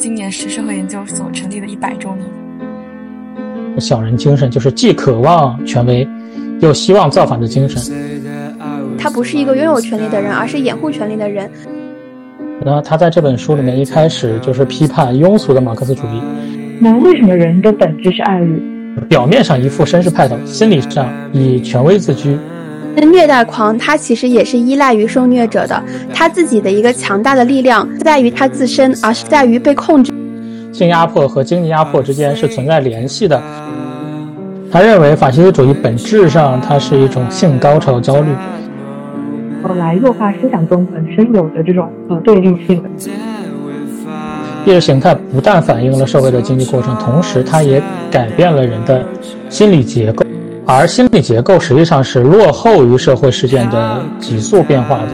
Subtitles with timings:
[0.00, 2.26] 今年是社会研究所成立的一百周年。
[3.78, 6.08] 小人精神就是既渴望权威，
[6.60, 7.78] 又希望造反的精神。
[8.98, 11.50] 他不是一个拥有权力的人，而是掩护权力的人。
[12.64, 16.22] 那他在这本书里面一开始就是批判庸俗的马克思主义。
[16.80, 18.58] 那为什么人的本质是爱欲？
[19.06, 22.38] 表面上一副绅士派头，心理上以权威自居。
[22.96, 30.12] 那虐待狂他其实也是依赖于受虐者的，他自己的一个强大的力量在于他自身，而是在于被控制。
[30.72, 33.40] 性压迫和经济压迫之间是存在联系的。
[34.72, 38.28] 他认为法西斯主义本质上它是一种性高潮焦虑，
[39.76, 42.82] 来弱化思想中本身有的这种呃对立性。
[44.64, 49.04] 意识形态不但反映了社会的经济过程，同时它也改变了人的
[49.48, 50.24] 心理结构，
[50.72, 55.12] 而心理结构实际上是落后于社会事件的急速变化的。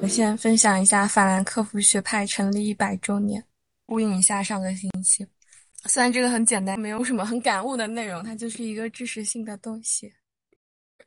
[0.00, 3.42] 我先分享一下法兰克福学派成立一百周年，
[3.86, 5.24] 呼应一下上个星期。
[5.84, 10.12] 虽然这个很简单，没有什么很感悟的内容，它就是一个知识性的东西。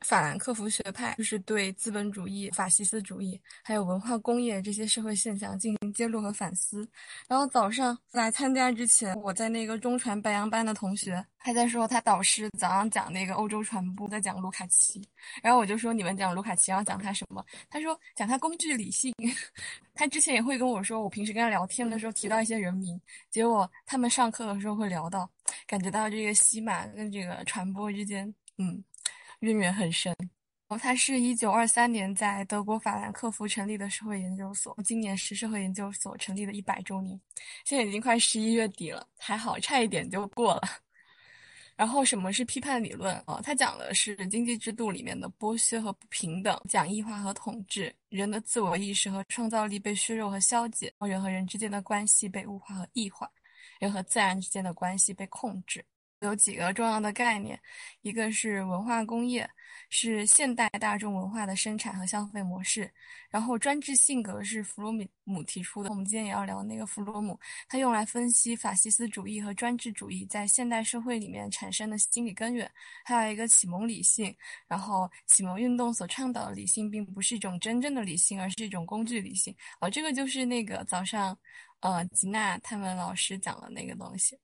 [0.00, 6.86] 法兰克福学派就是对资本主义、法西斯主义，还有文化工业这些社会现象进行揭露和反思。
[7.28, 15.06] 然后早上来参加之前，我在那个中传白羊班的同学还在说他导师早上讲那个欧洲传播，在讲卢卡奇。
[15.42, 17.44] 然后我就说你们讲卢卡奇要讲他什么？
[17.70, 19.12] 他说讲他工具理性。
[19.94, 23.00] 他之前也会跟我说，我平时跟他聊天的时候提到一些人名，
[23.30, 25.28] 结果他们上课的时候会聊到，
[25.66, 28.84] 感觉到这个西马跟这个传播之间，嗯。
[29.46, 30.12] 渊源很深，
[30.68, 37.18] 哦，它是一九二三年在德国法兰克福成立的社会研究所，今年是社会研究所成立的一百周年，
[37.64, 40.62] 现在已经快十一月底了，还好差一点就过了。
[41.76, 43.38] 然后什么是批判理论啊？
[43.42, 53.30] 它讲的是经济制度里面的剥削和不平等，讲异化和统治，人的自我意识和创造力被削弱和消解，人和人之间的关系被物化和异化，
[53.78, 55.84] 人和自然之间的关系被控制。
[56.20, 57.60] 有几个重要的概念，
[58.00, 59.48] 一个是文化工业，
[59.90, 62.90] 是现代大众文化的生产和消费模式。
[63.30, 64.90] 然后专制性格是弗洛
[65.24, 67.38] 姆提出的，我们今天也要聊那个弗洛姆，
[67.68, 72.70] 他用来分析法西斯主义和专制主义在现代社会里面产生的心理根源。
[73.04, 74.34] 还有一个启蒙理性，
[74.66, 79.54] 然后启蒙运动所倡导的理性并不是一种真正的理性，而是一种工具理性。
[79.80, 81.38] 哦，这个就是那个早上，
[81.80, 84.38] 呃，吉娜他们老师讲的那个东西。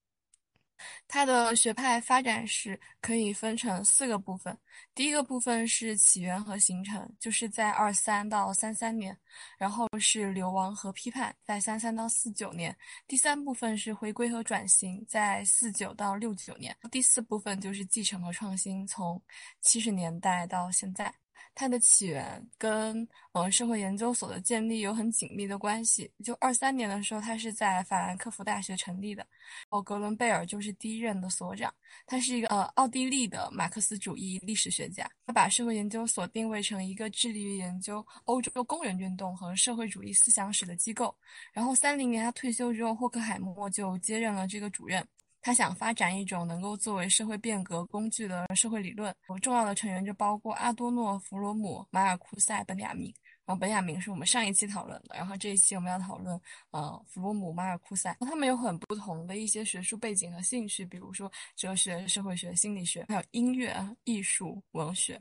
[1.09, 4.56] 它的学派发展史可以分成四个部分，
[4.94, 9.16] 第一个部分是起源和形成，就是在二三到三三年，
[9.59, 12.76] 然后是流亡和批判，在三三到四九年，
[13.06, 19.20] 第三部分是回归和转型，在四九到六九年，第四部分就是继承和创新，从
[19.60, 21.22] 七十年代到现在。
[21.54, 26.10] 它的起源跟呃社会研究所的建立有很紧密的关系。
[26.24, 29.26] 就二三年的时候，它是在法兰克福大学成立的，
[29.68, 31.72] 哦，格伦贝尔就是第一任的所长。
[32.06, 41.14] 他是一个呃奥地利的马克思主义历史学家，他把社会研究所定位成一个致力于研究欧洲工人运动和社会主义思想史的机构。
[41.52, 45.06] 然后三零年他退休之后，霍克海默就接任了这个主任。
[45.42, 53.12] 他想发展一种能够作为社会变革工具的社会理论，重要的成员就包括阿多诺、弗罗姆、马尔库塞、本雅明。
[53.44, 58.16] 然后本雅明是我们上一期讨论的，然后这一期我们要讨论呃弗罗姆、马尔库塞。
[58.20, 65.20] 他们有很不同的一些学术背景和兴趣，比如说哲学、社会学、心理学，还有音乐、艺术、文学。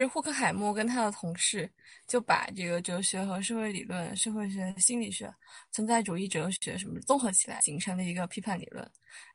[0.00, 1.70] 是霍克海默跟他的同事
[2.06, 5.30] 就把这个哲学和社会理论、社会学、心理学、
[5.72, 8.90] 存在主义哲学什么综合起来，形成了一个批判理论。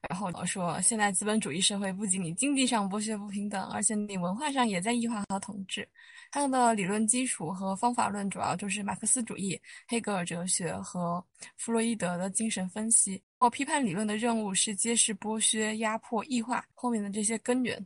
[0.09, 5.87] 然后说，现在资本主义社会不仅你经济上剥削不平等，而且你文化上也在异化和统治。
[6.31, 11.23] 他的理论基础和方法论主要就是马克思主义、黑格尔哲学和
[11.57, 13.21] 弗洛伊德的精神分析。
[13.37, 17.85] 哦，批判理论的任务是揭示剥削、压迫、异化后面的这些根源。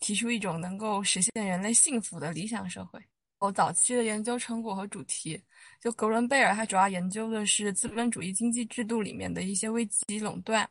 [0.00, 3.00] 提出一种能够实现人类幸福的理想社会。
[3.38, 5.40] 哦，早期的研究成果和主题，
[5.80, 10.68] 就格伦贝尔，他主要研究的是资本主义经济制度里面的一些危机垄断。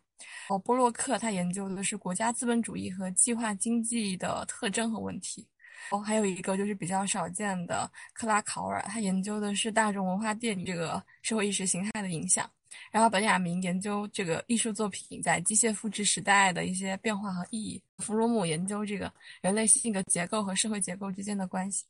[0.49, 5.47] 哦，波洛克他研究的是国家资本主义和计划经济的特征和问题。
[5.89, 12.47] 哦，还有一个就是比较少见的克拉考尔，他研究的是大众文化电影这个社会意识形态的影响。
[12.91, 17.81] 然后，本雅明研究这个艺术作品在机械复制时代的一些变化和意义。
[17.97, 19.11] 弗洛姆研究这个
[19.41, 21.85] 人类性格结构和社会结构之间的关系。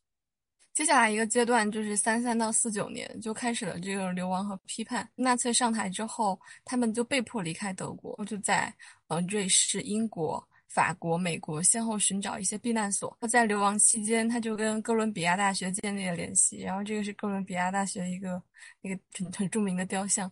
[0.74, 5.10] 接下来一个阶段就是三三到四九年，就开始了这个流亡和批判。
[5.16, 8.74] 纳粹上台之后，他们就被迫离开德国，就在
[9.08, 13.18] 呃瑞士、英国、法国、美国，先后寻找一些避难所。
[13.20, 16.62] 他在流亡期间，他就跟哥伦比亚大学建立了联系。
[16.62, 18.42] 然后这个是哥伦比亚大学一个
[18.82, 20.32] 一个很很著名的雕像，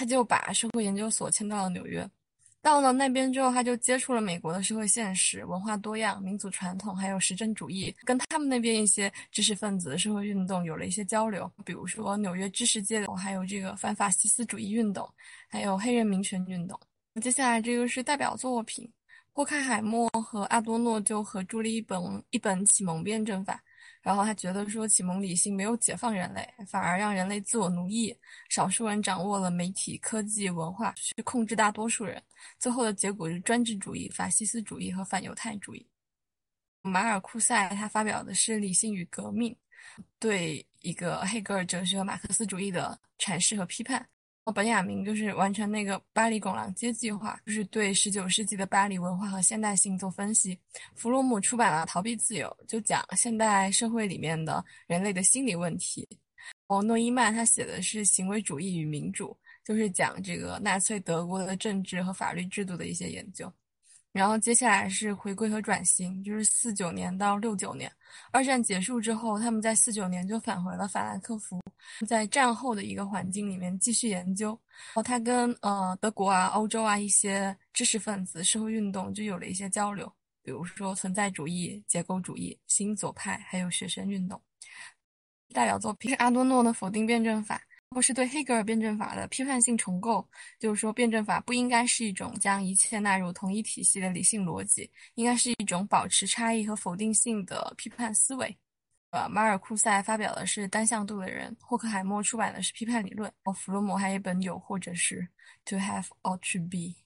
[0.00, 2.08] 他就把社会研究所迁到了纽约。
[2.62, 11.50] 到了那边之后，他就接触了美国的社会现实、文化多样、民族传统，还有实证主义，跟他们那边一些知识分子、社会运动有了一些交流。
[11.66, 15.06] 比如说纽约知识界的，还有这个反法西斯主义运动，
[15.50, 16.80] 还有黑人民权运动。
[17.20, 18.90] 接下来这个是代表作品，
[19.32, 22.00] 霍克海默和阿多诺就合著了一本
[22.30, 23.62] 一本启蒙辩证法。
[24.02, 28.16] 然后他觉得说，启蒙理性没有解放人类，反而让人类自我奴役，
[28.48, 32.22] 少数人掌握了媒体、科技、文化，去控制大多数人。
[32.58, 35.86] 最后的结果是专制主义、法西斯主义和反犹太主义。
[36.82, 39.52] 马尔库塞他发表的是《理性与革命》，
[40.18, 44.08] 对一个黑格尔哲学和马克思主义的阐释和批判。
[44.50, 50.58] 本雅明就是完成那个巴黎拱廊街计划，就是对十九世纪的巴黎文化和现代性做分析。
[50.94, 56.08] 弗洛姆出版了《逃避自由》，就讲现代社会里面的人类的心理问题。
[56.68, 59.36] 哦，诺伊曼他写的是《行为主义与民主》，
[59.66, 63.52] 就是讲这个纳粹德国的政治和法律制度的一些研究。
[64.12, 67.90] 然后接下来是回归和转型，就是四九年到六九年。
[68.32, 71.60] 二战结束之后，他们在四九年就返回了法兰克福，
[72.08, 74.48] 在战后的一个环境里面继续研究。
[74.48, 84.40] 然后他跟呃德国啊、欧洲啊一些知识分子、社会运动就有了一些交流，比如说存在主义、结构主义、新左派，还有学生运动。
[85.52, 87.62] 代表作品是阿多诺的否定辩证法。
[87.92, 90.26] 或是对黑格尔辩证法的批判性重构，
[90.60, 98.56] 就是说，辩证法不应该是一种将一切纳入同一体系的理性逻辑，应该是一种保持差异和否定性的批判思维。
[99.10, 105.26] 呃，马尔库塞发表的是单向度的人，霍克海默出版的是批判理论，弗洛姆还有一本有或者是
[105.64, 106.99] To Have or To Be。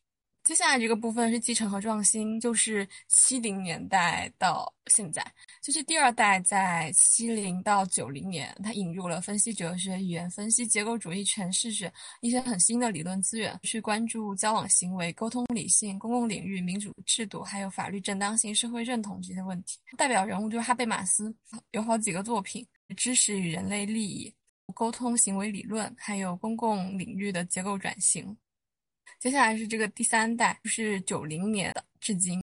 [0.44, 5.24] 接下来这个部分是继承和创新，就是七零年代到现在，
[5.62, 19.78] 就是第二代在七零到九零年，它引入了分析哲学、语言分析、结构主义诠释学一些很新的理论资源，去关注交往行为、沟通理性、公共领域、民主制度，还有法律正当性、社会认同这些问题。
[19.96, 21.34] 代表人物就是哈贝马斯，
[21.70, 24.30] 有好几个作品：知识与人类利益、
[24.74, 28.36] 沟通行为理论，还有公共领域的结构转型。
[29.20, 32.42] 接下来是这个第三代，是九零年的至今，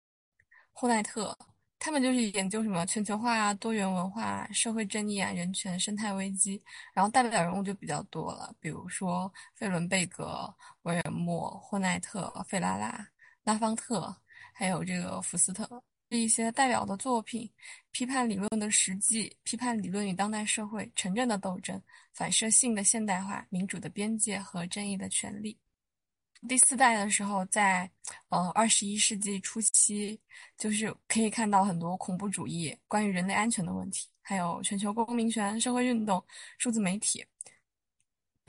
[0.71, 1.38] 霍奈特
[1.80, 6.62] 他们就是研究什么全球化啊、多元文化、社会正义啊、人权、生态危机，
[6.94, 13.07] 然后代表人物就比较多了，比如说费伦贝格、维尔默、霍奈特、费拉拉、
[13.44, 14.13] 拉方特，
[14.53, 15.68] 还有这个福斯特，
[16.10, 17.50] 是一些代表的作品，
[17.92, 21.80] 批判理论的实际，批判理论与当代社会、城镇的斗争、
[22.12, 25.57] 反射性的现代化、民主的边界和正义的权利。
[26.48, 27.89] 第四代的时候，在
[28.30, 30.19] 呃二十一世纪初期，
[30.57, 36.24] 就是可以看到很多恐怖主义、关于人类安全的问题，还有全球公民权、社会运动、
[36.57, 37.25] 数字媒体，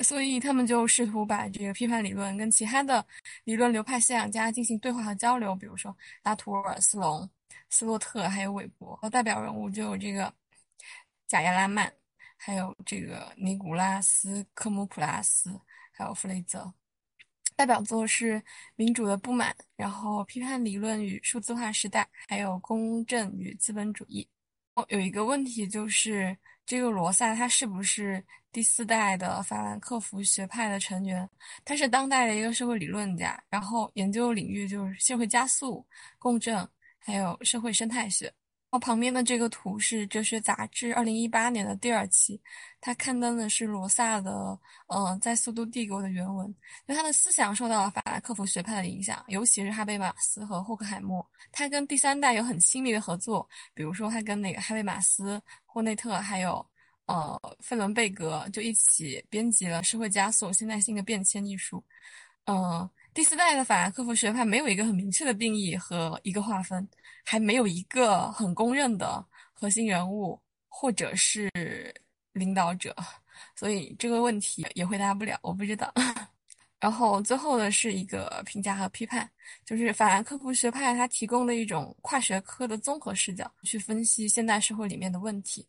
[0.00, 3.04] 所以他们就试图把这个批判理论跟其他的
[3.44, 7.28] 理论流派思想家进行对话和交流，比如说拉图尔、斯隆、
[7.70, 8.98] 斯洛特，还有韦伯。
[9.10, 10.32] 代表人物就有这个
[11.26, 11.92] 贾亚拉曼，
[12.36, 15.58] 还有这个尼古拉斯·科姆普拉斯，
[15.92, 16.72] 还有弗雷泽。
[17.58, 18.34] 代表作是
[18.76, 24.24] 《民主的不满》，然后批判理论与数字化时代，还有公正与资本主义。
[24.74, 31.28] 哦，有一个问题就是，这个罗萨他是不是第四代的法兰克福学派的成员？
[31.64, 35.84] 他是当代的一个社会理论家，然后研究领域就是社会加速、
[36.16, 36.56] 共振，
[37.00, 38.32] 还有社会生态学。
[38.70, 42.38] 我，旁边的这个图是《哲学杂志》二零一八年的第二期，
[42.82, 44.30] 它刊登的是罗萨的，
[44.88, 46.46] 呃，在《速度帝国》的原文。
[46.46, 46.54] 因
[46.88, 51.26] 为他的思想受到了法兰克福学派的影响，尤其是哈贝马斯和霍克海默。
[51.50, 56.64] 他跟第三代有很亲密的合作，比如说他跟那个哈贝马斯、霍内特还有
[57.06, 61.82] 呃费伦贝格就一起编辑了《社会加速：现代性的变迁》一书。
[62.44, 62.88] 嗯。
[63.18, 66.88] 第四代的法兰克福学派没有一个很明确的定义和一个划分，
[67.24, 71.50] 还没有一个很公认的核心人物或者是
[72.34, 72.94] 领导者，
[73.56, 75.92] 所以这个问题也回答不了，我不知道。
[76.78, 79.28] 然后最后的是一个评价和批判，
[79.64, 85.66] 就是法兰克福学派它提供的一种跨学科的综合视角，去分析现代社会里面的问题，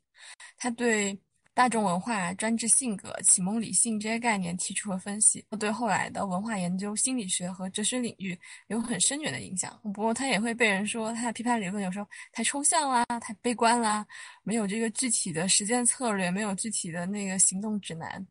[0.56, 1.20] 它对。
[1.60, 9.78] 大众文化、专制性格、启蒙理性这些概念提出了分析，对后来的文化研究、心理学和哲学领域有很深远的影响。
[9.84, 14.08] 不过，他也会被人说他的批判理论有时候太抽象啦、太悲观啦，
[14.42, 18.26] 没有这个具体的实践策略，没有具体的那个行动指南，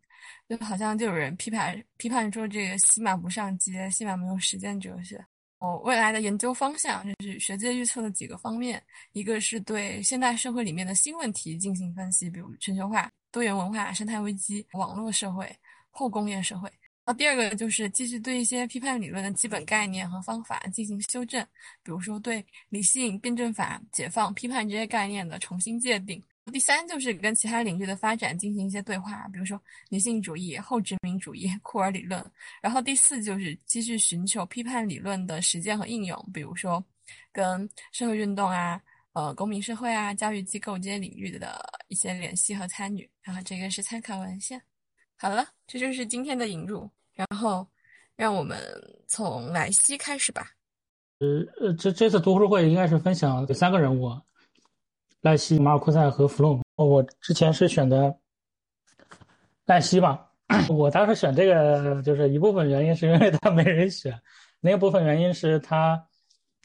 [0.48, 5.22] 就好像就有人批判批判说这个西马不上街，西马没有实践哲学。
[5.58, 8.82] 哦，未来的研究方向就是学界预测的几个方面，
[9.12, 15.48] 一个是对现代社会里面的新问题进行分析，比如全球化、多元文化、生态危机、网络社会、
[15.90, 16.70] 后工业社会。
[17.04, 21.42] 那第二个就是继续对一些批判理论的基本概念和方法进行修正，
[21.82, 26.22] 比如说对理性、辩证法、解放、批判这些概念的重新界定。
[26.52, 32.24] 第三就是跟其他领域的发展进行一些对话，比如说女性主义、后殖民主义、库尔理论。
[32.62, 36.82] 然后第四就是继续寻求批判理论的实践和应用，比如说
[37.32, 38.80] 跟社会运动啊、
[39.18, 43.10] 呃公民社会啊、教育机构这些领域的一些联系和参与。
[43.20, 44.62] 然后这个是参考文献。
[45.16, 46.88] 好了，这就是今天的引入。
[47.14, 47.66] 然后
[48.14, 48.56] 让我们
[49.08, 50.52] 从莱西开始吧。
[51.18, 51.26] 呃
[51.60, 54.08] 呃，这这次读书会应该是分享三个人物。
[55.22, 56.62] 赖希、马尔库塞和弗洛姆。
[56.76, 58.16] 我之前是选的
[59.64, 60.30] 赖希吧。
[60.68, 64.16] 我当时选这个，就是一部分原因是因为他没人选，
[64.60, 66.07] 另一部分原因是他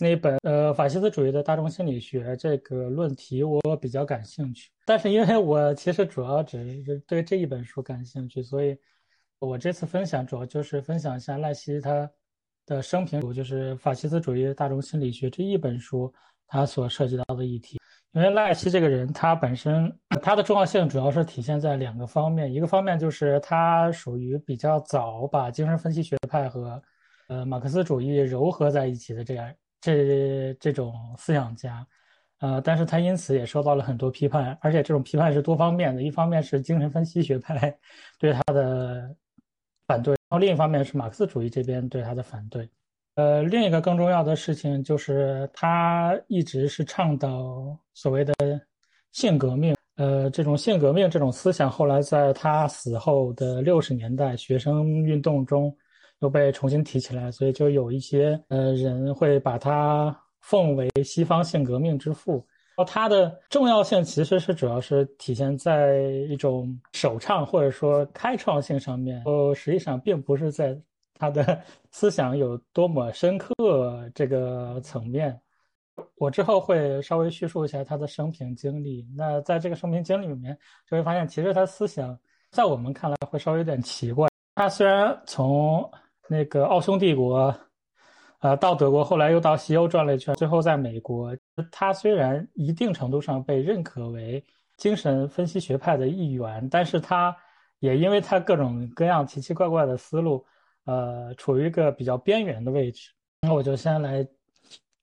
[0.03, 4.69] 那本呃法西斯主义的大众心理学这个论题我比较感兴趣。
[4.85, 8.77] 但是因为我其实主要只是对这一本书感兴趣，所以
[9.39, 12.09] 我这次分享主要就是分享一下赖希他
[12.65, 16.13] 的生平，就是法西斯主义大众心理学这一本书
[16.47, 17.79] 他所涉及到的议题。
[18.11, 19.91] 因为赖希这个人，他本身
[20.21, 26.79] 他的重要性主要是体现在两个方面，一个方面就是他属于比较早把精神分析学派和
[27.27, 29.49] 呃马克思主义糅合在一起的这样
[29.83, 31.85] 这这种思想家，
[32.39, 37.77] 呃，但是他因此也受到了很多批判，而且这种批判是多方面的，一方面是精神分析学派
[38.17, 39.13] 对他的
[39.85, 42.69] 反对，然后另一方面是马克思主义这边对他的反对。
[43.15, 48.33] 呃，另一个更重要的事情就是，他一直是倡导所谓的
[49.11, 49.75] 性革命。
[49.97, 55.75] 呃，这种性革命这种思想，后来在他死后的六十年代学生运动中
[56.23, 62.43] 又被重新提起来，所以就有一些呃人会把他奉为西方性革命之父。
[62.75, 70.75] 然后他的重要性其实是主要是体现在一种首倡或者说开创性上面，哦，实际上并不是在。
[71.19, 71.61] 他的
[71.91, 73.53] 思想有多么深刻？
[74.15, 75.39] 这个层面，
[76.15, 79.07] 我之后会稍微叙述一下他的生平经历。
[79.15, 80.57] 那在这个生平经历里面，
[80.89, 82.17] 就会发现，其实他思想
[82.49, 84.27] 在我们看来会稍微有点奇怪。
[84.55, 85.89] 他虽然从
[86.33, 87.55] 那个奥匈帝国，
[88.39, 91.37] 呃，到德国，后来又到西欧转了一圈，最后在美国，
[91.71, 94.43] 他虽然一定程度上被认可为
[94.77, 97.35] 精神分析学派的一员，但是他
[97.77, 100.43] 也因为他各种各样奇奇怪怪的思路。
[100.85, 103.09] 呃，处于一个比较边缘的位置。
[103.39, 104.27] 那我就先来，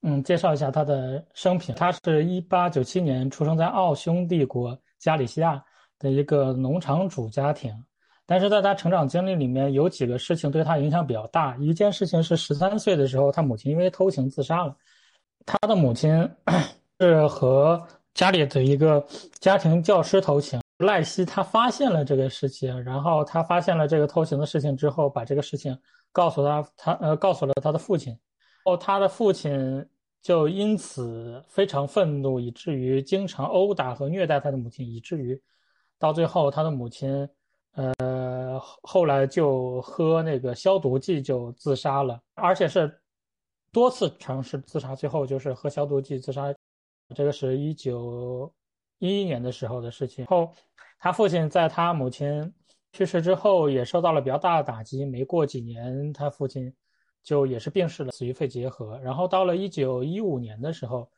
[0.03, 1.73] 嗯，介绍一下他的生平。
[1.73, 5.59] 他是一八九七年出生在奥匈帝国加里西亚
[5.97, 7.73] 的一个农场主家庭，
[8.31, 11.53] 但是在他成长经历里面有几个事情对他影响比较大。
[11.57, 14.73] 一件事情是十三岁的时候，他母亲因为偷情自杀了。
[15.45, 16.09] 他的母亲
[17.01, 19.05] 是和家里的一个
[19.41, 20.61] 家庭教师偷情。
[20.77, 25.77] 赖希他发现了这个事情，然后他发现了这个偷情的事情之后，把这个事情
[26.13, 28.17] 告诉他，他呃告诉了他的父亲，
[28.63, 29.85] 哦，他的父亲
[30.21, 35.37] 就因此非常愤怒，以至于经常殴打和虐待他的母亲，以至于
[35.99, 37.27] 到最后他的母亲
[37.73, 43.01] 呃后来就喝那个消毒剂就自杀了，而且是
[43.71, 46.53] 多次尝试自杀，最后就是喝消毒剂自杀，
[47.15, 48.53] 这个是一九
[48.99, 50.53] 一一年的时候的事情后。
[51.03, 52.53] 他父亲在他母亲
[52.91, 56.71] 去世之后也受到了比较大的打击，没过几年，他父亲
[57.23, 58.99] 就也是病逝了，死于肺结核。
[58.99, 61.09] 然后到了一九一五年的时候，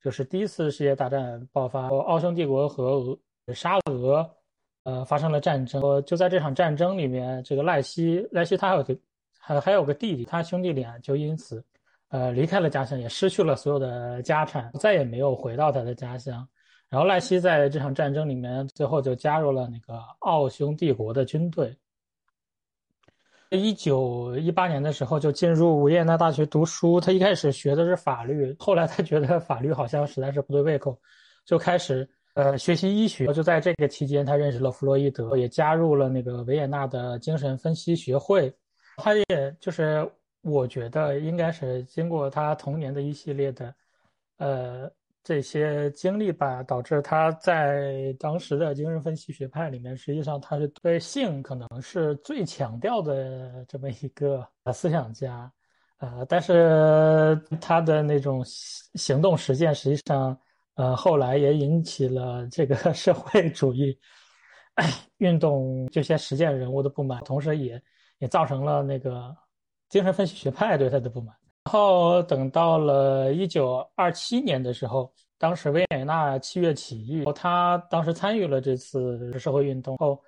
[0.00, 4.30] 就是第一次世界大战爆发，奥匈帝国和俄沙俄
[4.84, 5.80] 呃发生了战争。
[6.04, 8.96] 就在这场战争里面，这个赖希赖希他还有个
[9.38, 11.64] 还还有个弟弟，他兄弟俩就因此
[12.08, 16.46] 呃离开了家乡，也失去了所有的家产，再也没有回到他的家乡。
[16.88, 21.74] 然后赖希在这场战争里面，最后就加入了那个奥匈帝国的军队。
[23.48, 26.98] 一九一八年的时候，就进入维也纳大学读书。
[26.98, 30.98] 他一开始学的是法律，后来他觉得法律好像实在是不对胃口，
[31.44, 33.26] 就开始呃学习医学。
[33.32, 38.54] 就在这个期间，他认识了弗洛伊德，也加入了那个维也纳的精神分析学会。
[38.96, 40.10] 他也就是
[40.42, 43.74] 我觉得应该是经过他童年的一系列的
[44.38, 44.90] 呃。
[45.24, 55.48] 这些经历吧，导致他在当时的精神分析学派里面，实际上他是对性可能是最强调的这么一个思想家，
[55.98, 60.36] 呃，但是他的那种行动实践，实际上，
[60.74, 63.98] 呃，后来也引起了这个 社会主义
[65.18, 67.80] 运动这些实践人物的不满，同时也
[68.18, 69.36] 也造成了那个
[69.88, 71.36] 精神分析学派对他的不满。
[71.64, 80.20] 然后等到了一九二七年的时候，当时维也纳七月起义，他当时参与了这次社会运动后，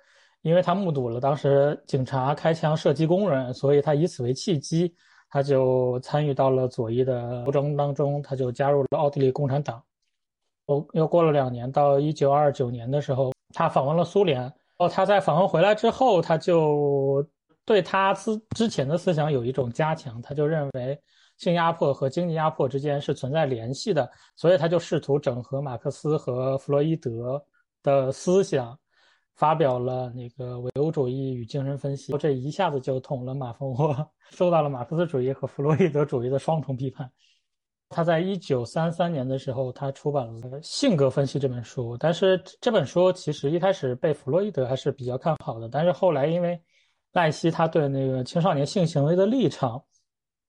[0.43, 4.95] 因为他目睹了当时警察开枪射击工人，所以他以此为契机，
[5.29, 9.83] 他就参与到了左翼的斗争当中，他就加入了奥地利共产党。
[10.67, 14.51] 哦，又过了两年，到一九二九年的时候，他访问了苏联。
[14.77, 17.25] 哦，他在访问回来之后，他就
[17.65, 20.99] 对他之之前的思想有一种加强，他就认为
[21.37, 27.41] 性压迫和经济压迫之间是存在联系的，所以他就试图整合马克思和弗洛伊德
[27.83, 28.77] 的思想，
[29.35, 33.95] 发表了那个唯物主义与精神分析，这一下子就捅了马蜂窝，
[34.31, 37.09] 受到了马克思主义和弗洛伊德主义的双重批判。
[37.95, 41.95] 他在一九三三年的时候，他出版了《性格分析》这本书。
[41.97, 46.61] 但是这本书其实一开始被弗洛伊德还是比较看好的，但是后来因为
[47.13, 49.81] 赖希他对那个青少年性行为的立场，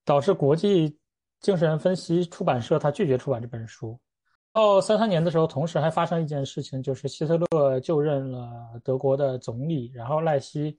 [0.03, 0.99] 导致国际
[1.39, 3.97] 精神分析出版社他拒绝出版这本书。
[4.51, 8.49] 到三三年的时候，同时还发生一件事情，就是希特勒就任了
[8.83, 10.77] 德国的总理，然后赖希。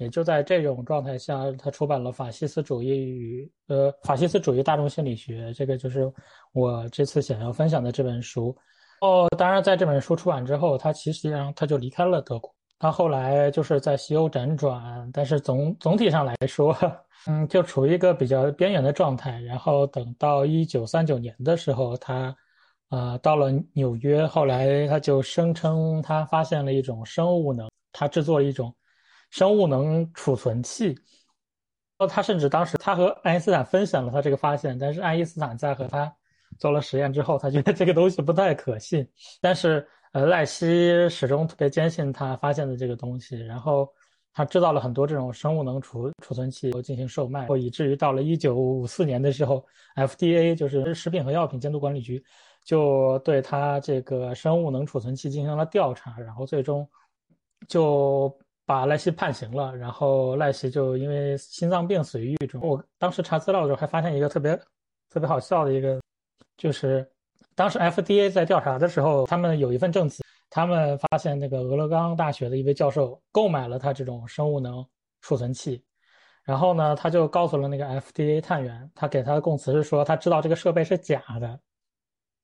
[0.00, 6.10] 也就在这种状态下，他出版了《法西斯主义与呃法西斯主义大众心理学》，这个就是
[6.52, 8.56] 我这次想要分享的这本书。
[9.02, 12.50] 哦，当然，在这本书出版之后，他其实上他就离开了德国。
[12.78, 16.74] 他后来就是在西欧辗转，但是总总体上来说，
[17.26, 19.38] 嗯，就处于一个比较边缘的状态。
[19.42, 22.34] 然后等到一九三九年的时候，他
[22.88, 28.74] 啊到了纽约，后来他就声称他发现了一种生物能，他制作了一种。
[29.30, 30.94] 生物能储存器，
[31.98, 36.12] 哦，他甚至当时他和爱因斯坦分享了他这个发现，但是爱因斯坦在和他
[36.58, 39.08] 做了实验之后，他觉得这个东西不太可信。
[39.40, 43.88] 但是呃，赖希始终特别坚信他发现的这个东西，然后
[44.32, 52.20] 他制造了很多这种生物能储储存器进行售卖，以至于到了一九五四年的时候，FDA 就是食品和药品监督管理局
[52.64, 56.88] 就对他这个生物能储存器进行了调查，然后最终
[57.68, 58.36] 就。
[58.70, 62.60] 把赖希判刑了，然后赖希就因为心脏病死于狱中。
[62.62, 64.56] 我当时查资料的时候还发现一个特别
[65.08, 66.00] 特别好笑的一个，
[66.56, 67.04] 就是
[67.56, 74.86] 当时 FDA 在调查的时候，他们有一份证词，他们发现那个俄勒冈大学的一位教授购买了他这种生物能
[75.20, 75.82] 储存器，
[76.44, 81.58] 然后呢，他就告诉了那个 FDA 探员，他给他的供词是说他知道这个设备是假的，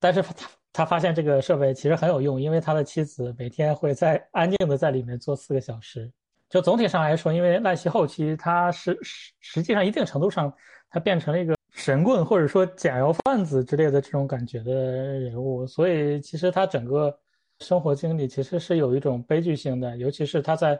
[0.00, 6.12] 但是他他发现这个设备其实很有用，因为他的妻子每天会在安静的在里面坐四个小时。
[6.50, 10.52] 就总体上来说，因为赖希后期他是实实际上一定程度上，
[10.90, 17.18] 他变成了一个神棍或者说假药贩子之类的这种感觉的人物，所以其实他整个
[17.60, 20.78] 生活经历其实是有一种悲剧性的，尤其是他在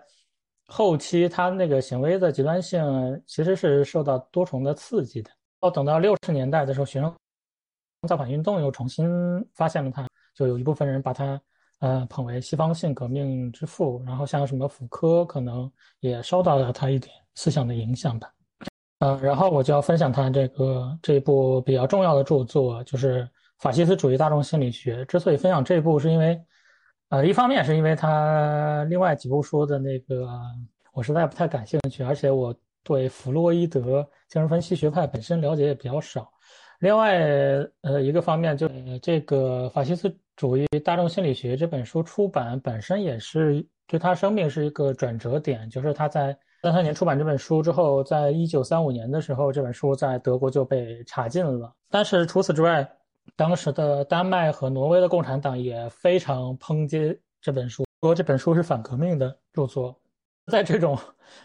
[0.66, 2.85] 后期他那个行为的极端性
[3.26, 5.30] 其实是受到多重的刺激的。
[5.59, 7.11] 到等到六十年代的时候，学生
[8.07, 9.07] 造反运动又重新
[9.55, 11.40] 发现了他，就有一部分人把他。
[11.81, 18.33] 呃，捧为西方性革命之父，然后像什么福柯，可能也受到了他一点思想的影响吧。
[19.01, 23.25] 呃，然后我就要分享他这个这一部比较重要的著作，就是
[23.59, 25.03] 《法西斯主义大众心理学》。
[25.05, 26.42] 之所以分享这部，是因为，
[27.11, 30.27] 呃，一方面是因为他另外几部书的那个
[30.95, 36.33] 我实在不太感兴趣，而且我对弗洛伊德精神分析学派本身了解也比较少。
[36.81, 37.19] 另外，
[37.83, 40.09] 呃，一个方面就是这个法西斯。
[40.39, 51.73] 《主义大众心理学》这本书出版本身也是对他生命是一个转折点，就是他在三三年出版这本书之后，在一九三五年的时候，这本书在德国就被查禁了。
[51.89, 52.87] 但是除此之外，
[53.35, 59.99] 当时的丹麦和挪威的共产党也非常抨击这本书，说这本书是反革命的著作。
[60.53, 60.99] 在这种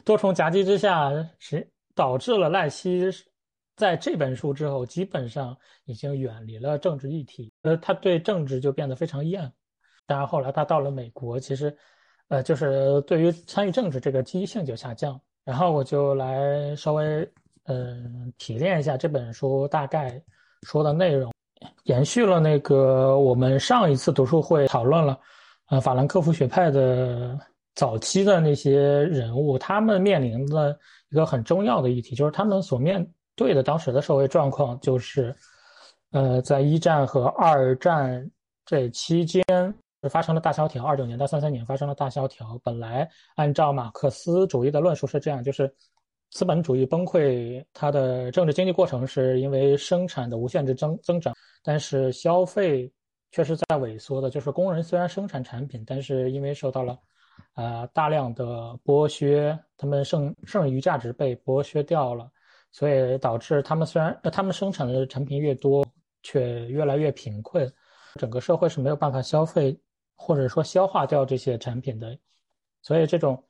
[0.04, 1.65] 多重夹击之下，是
[1.96, 3.10] 导致了赖希。
[3.75, 9.51] 在这本书之后，基本上已经远离了政治议题，呃，他对政治就变得非常厌。
[10.05, 11.75] 当然，后来他到了美国，其实，
[12.27, 15.19] 呃，就是对于参与政治这个积极性就下降。
[15.43, 17.27] 然后我就来稍微，
[17.63, 20.21] 嗯，提炼一下这本书大概
[20.63, 21.34] 说的内容，
[21.86, 25.19] 延续了那个我们上一次读书会讨论了，
[25.69, 27.39] 呃，法兰克福学派的
[27.73, 30.77] 早期的那些人物，他们面临的
[31.10, 33.12] 一个很重要的议题，就是他们所面。
[33.36, 35.36] 对的，当时的社会状况就是，
[36.12, 38.30] 呃，在一战和二战
[38.65, 39.44] 这期间
[40.10, 40.84] 发生了大萧条。
[40.84, 42.60] 二九年到三三年发生了大萧条。
[42.63, 45.74] 本来按照马克思主义的论述是这样，就是
[46.30, 52.91] 资本主义崩溃，它的政治经济过程是因为生产的无限制增增长，但是消费
[53.32, 54.30] 却是在萎缩的。
[54.30, 56.98] 就是工人虽然生产产品，但是因为受到了
[57.56, 62.30] 呃大量的剥削，他们剩剩余价值被剥削掉了。
[62.71, 65.86] 所以导致他们虽然他们生产的产品越多，
[66.23, 67.69] 却越来越贫困，
[68.15, 69.77] 整个社会是没有办法消费
[70.15, 72.17] 或者说消化掉这些产品的，
[72.81, 73.43] 所以这种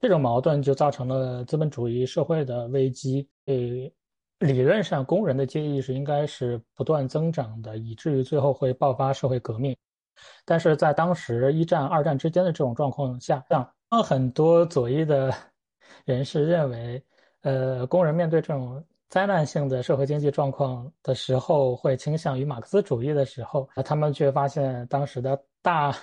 [0.00, 3.28] 这种矛盾就造成了资本主义社会的危机。
[3.44, 3.54] 呃，
[4.40, 9.76] 理论上工人的阶级意识应该是不断增长的，以至于最后会爆发社会革命。
[10.44, 15.32] 但是在当时一战、二战之间的这种状况下，让很多左翼的
[16.04, 17.00] 人士认为。
[17.44, 25.94] 呃，工人面对这种灾难性的社会经济状况的时候，会倾向于马克思主义的时候，他们却发现当时的大，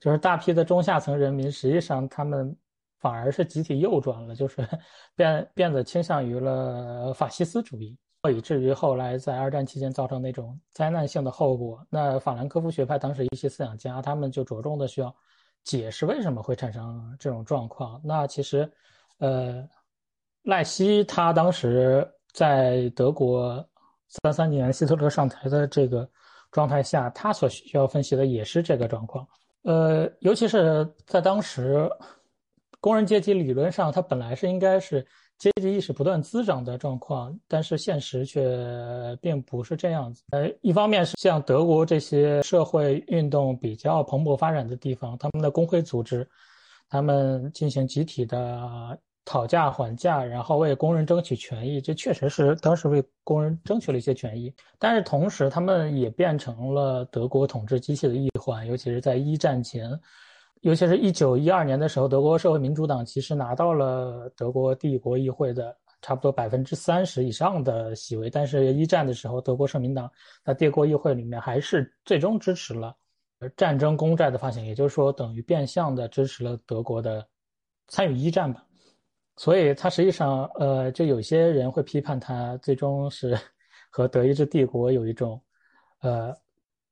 [0.00, 2.56] 就是大批的中下层人民，实际上他们
[2.98, 4.66] 反而是集体右转了，就是
[5.14, 7.94] 变变得倾向于了法西斯主义，
[8.34, 11.86] 以至于后来在二战期间造成那种灾难性的后果。
[11.90, 15.14] 那法兰克福学派当时一些思想家，他们就着重的需要
[15.62, 18.00] 解释为什么会产生这种状况。
[18.02, 18.66] 那其实，
[19.18, 19.68] 呃。
[20.46, 23.68] 赖希他当时在德国
[24.22, 26.08] 三三年希特勒上台的这个
[26.52, 29.26] 状态下，他所需要分析的也是这个状况。
[29.62, 31.90] 呃，尤其是在当时，
[32.80, 35.04] 工人阶级理论上他本来是应该是
[35.36, 38.48] 阶级意识不断滋长的状况，但是现实却
[39.20, 40.22] 并不是这样子。
[40.30, 46.24] 呃，一方面是像德国这些社会运动比较蓬勃发展的地方，他们的工会组织，
[46.88, 48.96] 他们进行集体的。
[49.26, 54.54] 讨价还价，然后为工人争取权益，这确实是当时为工人争取了一些权益。
[54.78, 59.90] 但是同时，他们也变成了德国统治机器的一环，尤其是在一战前，
[60.60, 68.30] 尤其是一九一二年的时候，德国社会民主党其实拿到了德国帝国议会的差不多百分之三十以上的席位。
[68.30, 70.08] 但是，一战的时候，德国社民党
[70.44, 72.94] 在帝国议会里面还是最终支持了
[73.56, 77.26] 战争公债的发行，也就是说，等于变相的支持了德国的
[77.88, 78.64] 参与一战吧。
[79.36, 83.38] 所以，他实际上，呃，就有些人会批判他，最终是
[83.90, 85.40] 和德意志帝国有一种，
[86.00, 86.34] 呃，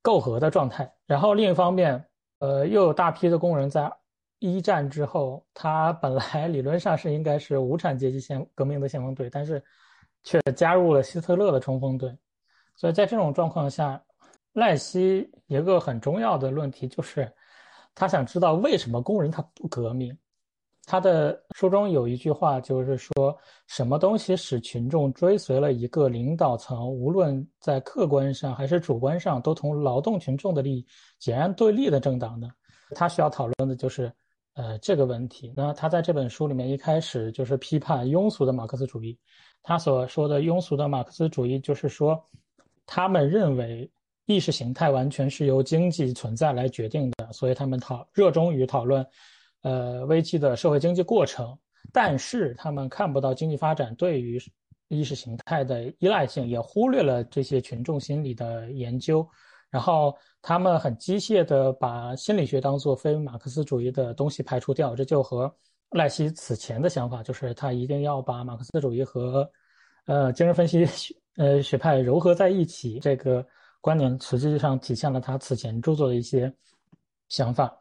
[0.03, 0.93] 媾和的状态。
[1.07, 2.05] 然后另一方面，
[2.41, 3.91] 呃，又有大批的工人在
[4.41, 9.63] 一战之后，他本来理论上是应该是无产阶级先革命的先锋队，但是
[10.23, 12.15] 却加入了希特勒的冲锋队。
[12.77, 13.99] 所以在这种状况下，
[14.53, 17.33] 赖希一个很重要的论题就是，
[17.95, 20.15] 他想知道为什么工人他不革命。
[20.87, 23.35] 他的书中有一句话，就是说
[23.69, 30.85] 什么东西使群众追随了一个领导层，无论在客观上还是主观上，都同劳动群众的利益
[31.21, 32.49] 截然对立的政党呢？
[32.97, 34.13] 他需要讨论的就是，
[34.55, 35.55] 呃，这个问题。
[35.57, 39.17] 那他在这本书里面一开始就是批判庸俗的马克思主义。
[39.63, 42.21] 他所说的庸俗的马克思主义，就是说，
[42.85, 43.89] 他们认为
[44.27, 49.07] 意识形态完全是由经济存在来决定的，所以他们讨热衷于讨论。
[49.65, 51.59] 呃，危机的社会经济过程，
[51.91, 54.39] 但是他们看不到经济发展对于
[54.89, 59.27] 意识形态的依赖性，也忽略了这些群众心理的研究，
[59.71, 65.51] 然后他们很机械的把心理学当做非马克思主义的东西排除掉，这就和
[65.93, 69.51] 赖希此前的想法，就是他一定要把马克思主义和
[70.05, 73.43] 呃精神分析学呃学派糅合在一起，这个
[73.81, 76.55] 观点实际上体现了他此前著作的一些
[77.31, 77.75] 想法，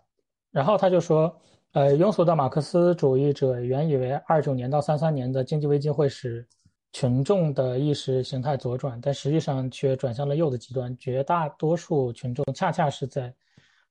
[0.50, 1.38] 然后他就说。
[1.74, 6.48] 呃，庸俗的马克思主义者原以为二九年到三三年的经济危机会使
[6.92, 10.96] 群众的意识形态左转，但实际上却转向了右的极端。
[11.00, 13.34] 绝大多数群众恰恰是在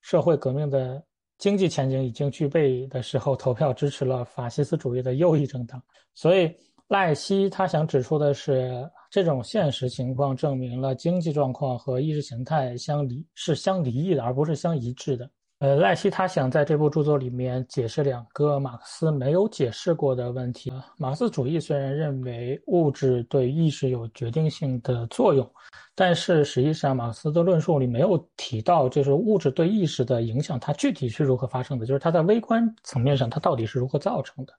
[0.00, 1.02] 社会革命的
[1.38, 5.82] 经济前景已经具备的时候，投票支持了法西斯主义的右翼政党。
[6.14, 6.54] 所以，
[6.86, 15.28] 赖希他想指出的是，这种现实情况证明了经济状况和意识形态相离是相离异的，而不是相一致的。
[15.62, 20.72] 呃，赖希他想在这部著作里面解释两个马克思没有解释过的问题。
[20.98, 25.48] 马克思主义虽然认为物质对意识有决定性的作用，
[25.94, 34.52] 但是实际上马克思的论述里没有提到，就是物质对意识的影响，它具体是如何发生的，就是它在微观层面上它到底是如何造成的。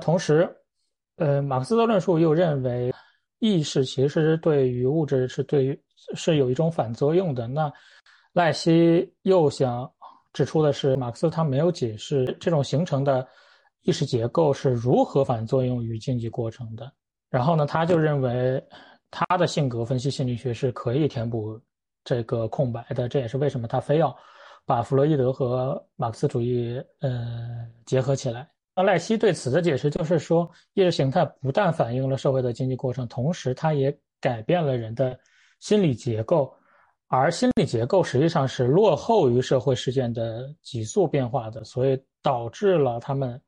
[0.00, 0.48] 同时，
[1.16, 2.94] 呃，马克思的论述又认为
[3.40, 5.82] 意识其实对于物质是对于
[6.14, 7.48] 是有一种反作用的。
[7.48, 7.72] 那
[8.34, 9.92] 赖希又想。
[10.32, 13.26] 指出的是，马克思他没有解释这种形成的
[13.82, 16.92] 意识结构是如何反作用于经济过程的。
[17.30, 18.62] 然后呢，他就认为
[19.10, 21.60] 他的性格分析心理学是可以填补
[22.04, 23.08] 这个空白的。
[23.08, 24.14] 这也是为什么他非要
[24.64, 28.48] 把弗洛伊德和马克思主义呃结合起来。
[28.76, 35.18] 那赖希对此的解释就是说，意识形态不但反映了社会的经济过程，同时它也改变了人的
[35.58, 36.54] 心理结构。
[37.08, 43.40] 而心理结构实际上是落后于社会事件的急速变化的，所以导致了他们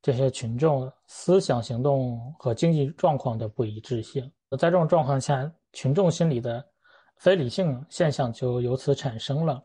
[0.00, 4.22] 这些群众思想、行动和经济状况的不一致性。
[4.58, 6.64] 在这种状况下，群众心理的
[7.16, 9.60] 非理性现象就由此产生了。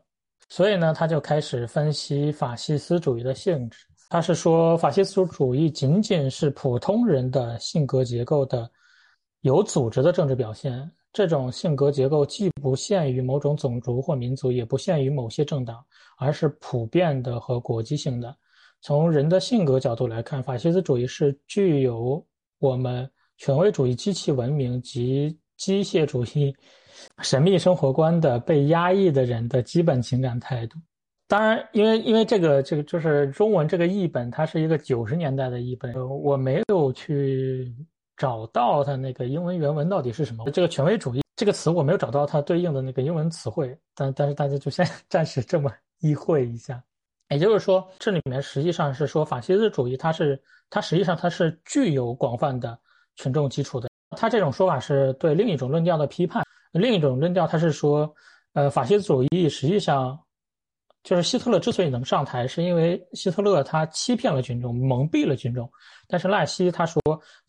[0.48, 3.86] 所以呢，他就开始分析法西斯主义的性质。
[4.10, 8.68] 他是说，法西斯主义仅仅是普通人的性格结构的
[9.42, 10.90] 有组织的政治表现。
[11.16, 15.82] 这种性格结构既不限于某种种族或民族，也不限于某些政党，
[16.18, 18.36] 而是普遍的和国际性的。
[18.82, 22.22] 从人的性格角度来看，法西斯主义是具有
[22.58, 26.54] 我们权威主义、机器文明及机械主义
[27.22, 30.78] 神秘生活观的被压抑的人的基本情感态度。
[31.26, 37.74] 当然，因为因为这个这个就是中文这个译本，它是一个九十年代的译本，我没有去
[38.16, 40.48] 找到它那个英文原文到底是什么。
[40.50, 46.82] 这个权威主义这个词我没有找到它对应的那个英文词汇，但但是大家就先暂时这么意会一下。
[47.30, 52.78] 也就是说，这里面实际上是说法西斯主义，它是它实际上它是具有广泛的
[53.16, 53.88] 群众基础的。
[54.16, 56.44] 它这种说法是对另一种论调的批判。
[56.72, 58.14] 另一种论调，它是说，
[58.52, 60.18] 呃，法西斯主义实际上。
[61.02, 65.70] 就是希特勒之所以能上台，是因为希特勒他欺骗了群众，蒙蔽了群众。
[66.08, 67.00] 但是赖希他说，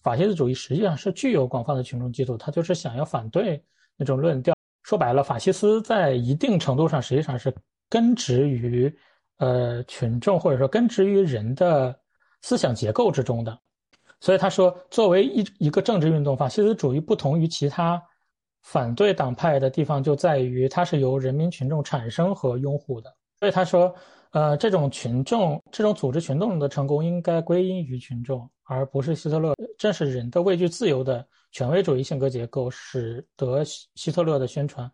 [0.02, 3.64] 法西斯主义实际上是具有广泛的群众基础，他就是想要反对
[3.96, 4.56] 那种论调。
[4.84, 7.54] 说白了，法西斯在一定程度上实际上是
[7.90, 8.94] 根植于
[9.38, 11.94] 呃群众或者说根植于人的
[12.42, 13.60] 思想结构之中的。
[14.20, 18.02] 所以他说，作为一一个政治运动，法西斯主义不同于其他
[18.64, 23.14] 反对党派的地方就在于，它是由人民群众产生和拥护的。
[23.40, 23.94] 所以他说，
[24.32, 29.56] 呃，这种群众、这种组织群众的成功应该归因于群众，而不是希特勒。
[29.78, 34.92] 正是人的畏惧自由的权威主义性格结构，使得希特勒的宣传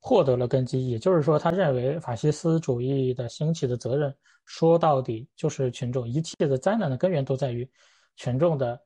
[0.00, 0.88] 获得了根基。
[0.88, 6.06] 也就是说，他认为法西斯主义的兴起的责任，说到底就是群众。
[6.06, 7.68] 一切的灾难的根源都在于
[8.16, 8.78] 群众的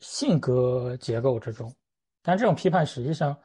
[0.00, 1.72] 性格结构之中。
[2.22, 3.36] 但这种批判实际上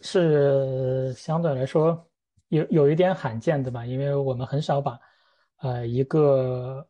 [0.00, 2.06] 是相对来说。
[2.48, 4.98] 有有一点罕见的吧，因为我们很少把，
[5.60, 6.86] 呃，一个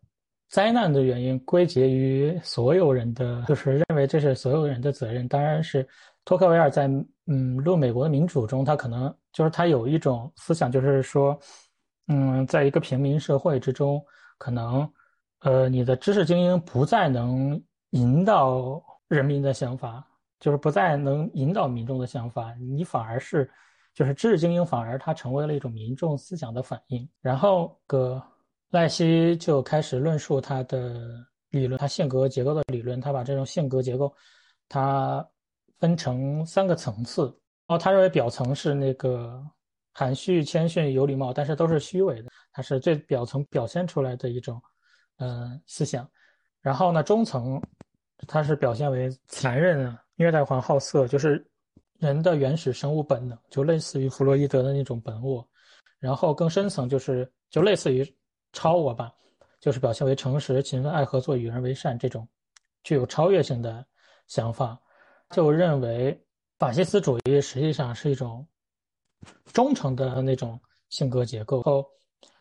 [0.49, 5.27] 灾难的原因归结于所有人的，就是认为这是所有人的责任。
[5.29, 5.87] 当然是
[6.25, 6.87] 托克维尔在
[7.27, 11.39] 嗯《论美国的民主》中，他可能就是他有一种思想，就是说，
[12.09, 14.01] 嗯，在一个平民社会之中，
[14.39, 14.89] 可能，
[15.41, 20.07] 呃，你的知识精英不再能引导人民的想法，
[20.39, 23.51] 就是不再能引导民众的想法，你反而是。
[23.93, 28.23] 就是知识精英反而它成为了一种民众思想的反应，然后个
[28.71, 34.13] 赖希就开始论述他的理论，他性格结构的理论，他把这种性格结构，
[34.69, 35.27] 他
[35.79, 37.25] 分成三个层次。
[37.67, 39.45] 然后他认为表层是那个
[39.93, 44.61] 含蓄、谦逊、有礼貌，但是都是虚伪的，它是最表层表现出来的一种，
[45.19, 46.09] 嗯，思想。
[46.61, 47.61] 然后呢，中层，
[48.27, 51.47] 它是表现为残忍啊、虐待狂、好色，就是。
[51.99, 55.47] 人的原始生物本能就类似于弗洛伊德的那种本我，
[55.99, 58.03] 然后更深层就是就类似于
[58.53, 59.13] 超我吧，
[59.61, 62.27] 就是表现为诚实、勤奋、爱合作、与人为善这种
[62.83, 63.85] 具有超越性的
[64.27, 64.81] 想法，
[65.31, 66.19] 就认为
[66.59, 68.47] 法西斯主义实际上是一种
[69.53, 70.59] 忠诚的那种
[70.89, 71.63] 性格结构。
[71.63, 71.87] 后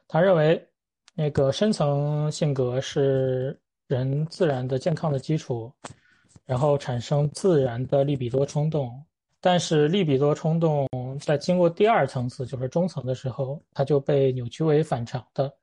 [0.07, 0.67] 他认为
[1.13, 5.71] 那个深层性格是人自然的健康的基础，
[6.45, 9.03] 然后产生自然的利比多冲动。
[9.41, 10.85] 但是利比多冲动
[11.21, 15.53] 在经过第二层次，就是中层的时候，它就被扭曲为反常的。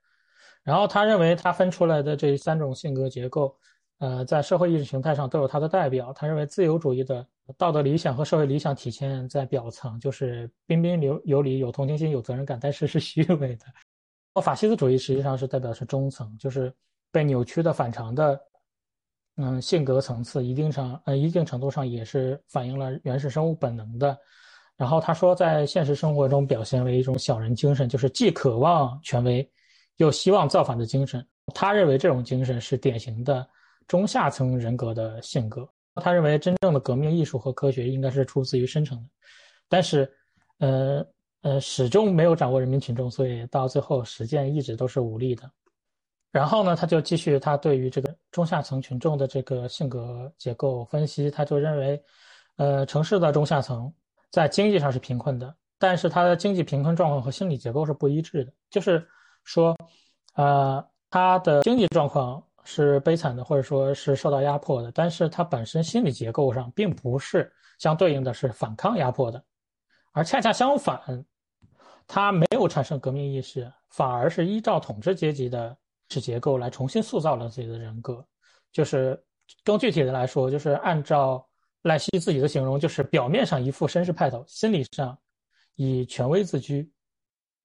[0.66, 3.57] 然后他认为他分出来的这三种性格结构，
[3.98, 6.12] 呃，在社会意识形态上都有它的代表。
[6.12, 7.24] 他认为自由主义的
[7.57, 14.42] 道德理想和社会理想体现在表层，就是彬彬有有礼、有同情心、有责任感，但是是虚伪的。
[14.42, 16.74] 法西斯主义实际上是代表是中层，就是
[17.12, 18.40] 被扭曲的反常的。
[19.37, 24.18] 嗯，性格层次一定上，呃，一定程度上也是反映了原始生物本能的。
[24.76, 29.48] 然后他说，在现实生活中表现为一种小人精神，就是既渴望权威，
[29.96, 31.26] 又希望造反的精神。
[31.54, 33.48] 他认为这种精神是典型的
[33.87, 35.68] 中下层人格的性格。
[35.96, 39.09] 他认为真正的革命艺术和科学应该是出自于深层的，
[39.66, 40.06] 但是，
[40.59, 41.06] 呃
[41.40, 45.50] 呃，始终没有掌握人民群众，所以到最后实践一直都是无力的。
[46.30, 52.02] 然后呢，他就继续他对于这个中下层群众的这个性格结构分析，他就认为，
[52.56, 53.90] 呃，城市的中下层
[54.30, 59.09] 在经济上是贫困的，但是他的经济贫困状况和心理结构是不一致的，就是
[59.46, 59.74] 说，
[60.35, 69.42] 呃，他的经济状况是悲惨的，或者说是受到压迫的，但是他本身心理结构上并不是相对应的是反抗压迫的，
[70.12, 71.24] 而恰恰相反，
[72.06, 75.74] 他没有产生革命意识，反而是依照统治阶级的。
[76.09, 78.24] 是结构来重新塑造了自己的人格，
[78.70, 79.20] 就是
[79.64, 81.44] 更具体的来说，就是按照
[81.82, 85.18] 赖希自己的形容，就是表面上一副绅士派头，心理上
[85.74, 86.88] 以权威自居。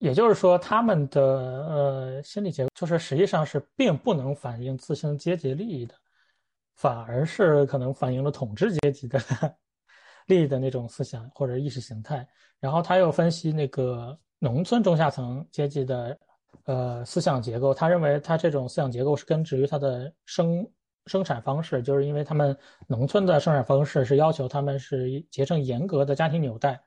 [0.02, 5.96] 也就是说，他们的呃心理结构，就是实际上是并不能反映自身阶级利益的，
[6.76, 9.20] 反而是可能反映了统治阶级的
[10.26, 12.28] 利益的那种思想或者意识形态。
[12.60, 16.20] 然后他又分析那个农村中下层阶级的。
[16.66, 20.68] 呃，思想结构，他认为他这种思想结构是根植于他的生
[21.06, 22.56] 生产方式，就是因为他们
[22.88, 26.80] 农村的生产方式是要求他们是结成严格的家庭纽带，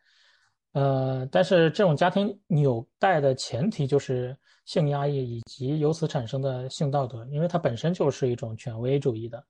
[0.75, 9.43] 呃，但是这种家庭纽带的前提就是性压抑以及由此产生的性道德，因为它本身就是一种权威主义的。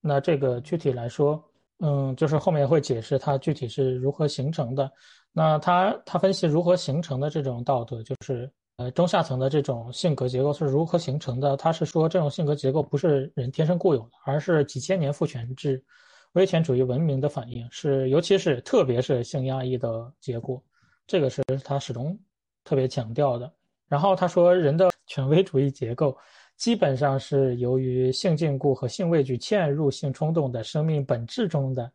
[0.00, 1.44] 那这个具体来说，
[1.80, 4.90] 嗯，就是后面会解释它具体是如何形成的。
[5.32, 8.50] 那他他分析如何形成的这种道德，就是。
[8.76, 11.54] 呃，中下层的这种性格结构是如何形成的？
[11.54, 15.84] 他是说，这种性格结构不是人天生固有的，而是几千年父权制、
[16.32, 20.62] 威权主义文明的反应，是尤其是特别是性压抑的结果。
[21.06, 22.18] 这个是他始终
[22.64, 23.52] 特别强调的。
[23.88, 26.16] 然后他说，人的权威主义结构
[26.56, 31.92] 基本上是由于性禁锢和性畏惧嵌入性冲动的生命本质中的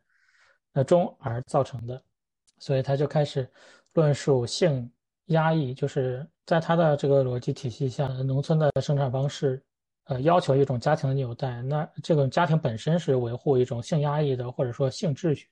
[0.72, 2.02] 呃中而造成的，
[2.58, 3.50] 所以他就开始
[3.94, 4.90] 论述性
[5.26, 6.26] 压抑，就是。
[6.46, 9.60] 在他的这个逻辑体系下，农村的生产方式，
[10.06, 11.62] 呃，要求一种家庭的纽带。
[11.62, 15.46] 那这个家庭本身是维护一种性压抑的，或者说性秩序。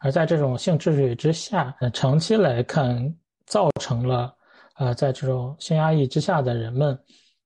[0.00, 3.14] 而在这种性秩序之下，呃长期来看，
[3.46, 4.34] 造成了，
[4.76, 6.98] 呃，在这种性压抑之下的人们，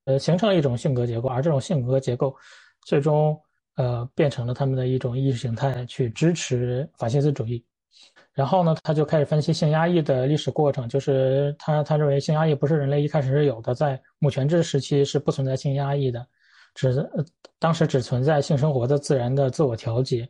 [0.06, 1.28] 呃，形成了一种性格结构。
[1.28, 2.34] 而这种性格结构，
[2.84, 3.40] 最终，
[3.76, 7.64] 呃，变成了他们的一种意识形态，去支持法西斯主义。
[8.32, 16.26] 然后呢，他就开始分析性压抑的历史过程，就是他他认为性压抑不是人类一开始是有的，在母权制时期是不存在性压抑的，
[16.81, 17.23] 只呃
[17.59, 20.27] 当时只存在性生活的自然的自我调节，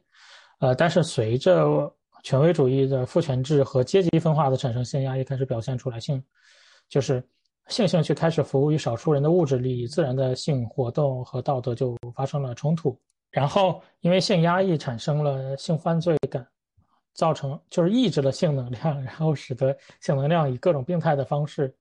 [0.58, 1.88] 呃，但是随着
[2.24, 6.20] 权威主义的父权制和阶级分化的产生，性压抑开始表现出来，性
[6.88, 7.22] 就是
[7.68, 12.98] 性兴趣开始服务于少数人的物质利益，自然的性活动和道德就发生了冲突，
[13.30, 16.44] 然后因为性压抑产生了性犯罪感。
[17.12, 21.74] 造成就是抑制了性能量，然后使得性能量以各种病态的方式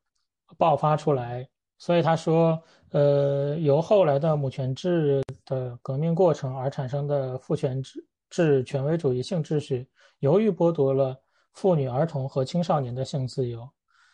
[0.57, 1.47] 爆发出来。
[1.79, 2.61] 所以他说，
[2.91, 9.87] 呃，由后来的母权制的革命过程而产生的父权制制权威主义性秩序，
[10.19, 11.19] 由于剥夺了
[11.53, 13.67] 妇女、儿童和青少年的性自由，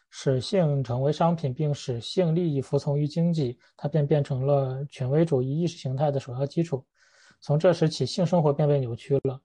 [0.09, 6.85] 使性成为商品，并使性利益服从于经济，它便变成了权威主义意识形态的首要基础。
[7.41, 9.41] 从这时起，性生活便被扭曲了。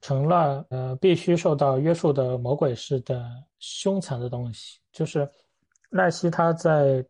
[0.00, 3.24] 成了呃必须受到约束的魔鬼式的
[3.60, 5.30] 凶残的东西，就是
[5.90, 7.06] 赖希他在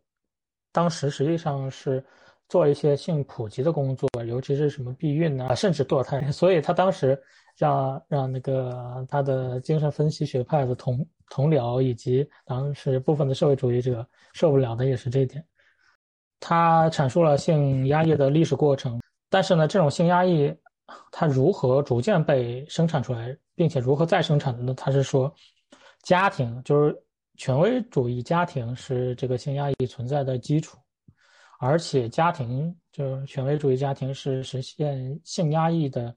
[0.72, 2.02] 当时实际上是
[2.48, 7.20] 做一些性普及的工作，尤其是什么避孕啊，甚至堕胎， 所以他当时
[7.56, 15.44] 让让那个他的精神分析学派的同同僚以及当时部分的社会主义者受不了的也是这一点。
[16.40, 20.52] 他阐述了性压抑的历史过程，但是呢，这种性压抑。
[21.10, 24.74] 它如何逐渐被生产出来，并且如何再生产的呢？
[24.74, 25.32] 他是说，
[26.02, 26.94] 家庭就是
[27.42, 30.78] 权威主义家庭是这个性压抑存在的基础，
[31.58, 36.14] 而且家庭就是权威主义家庭是实现性压抑的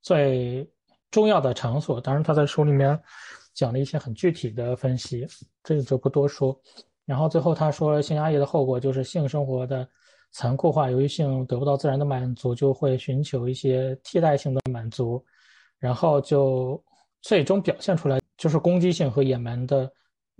[0.00, 0.66] 最
[1.10, 2.00] 重要的场所。
[2.00, 2.98] 当然，他在书里面
[3.52, 5.28] 讲了一些很具体的分析，
[5.62, 6.58] 这个就不多说。
[7.04, 9.86] 然后最后他说，性压抑的后果就是性生活的。
[10.30, 15.22] 残酷化，由于性得不到自然的满足，就会寻求一些替代性的满足，
[15.78, 16.82] 然后就
[17.20, 19.92] 最终表现出来就是攻击性和野蛮的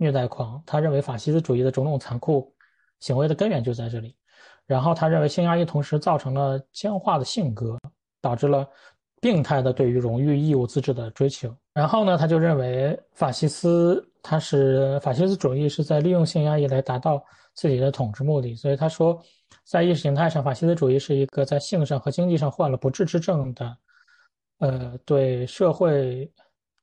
[0.03, 0.61] 虐待狂。
[0.65, 2.53] 他认为法西斯主义的种种残酷
[2.99, 4.15] 行为的根源就在这里。
[4.67, 7.79] 然后他认为性压抑同时造成了僵化的性格，
[8.21, 8.67] 导致了
[9.21, 11.55] 病态的对于荣誉、义务、自治的追求。
[11.73, 19.17] 然后呢，他就认为法西斯他是法西斯主义是在利用性压抑来达到自己的统治目的，所以他说。
[19.65, 23.77] 在意识形态上，法西斯主义是一个在性上和经济上患了不治之症的，
[24.57, 26.29] 呃，对社会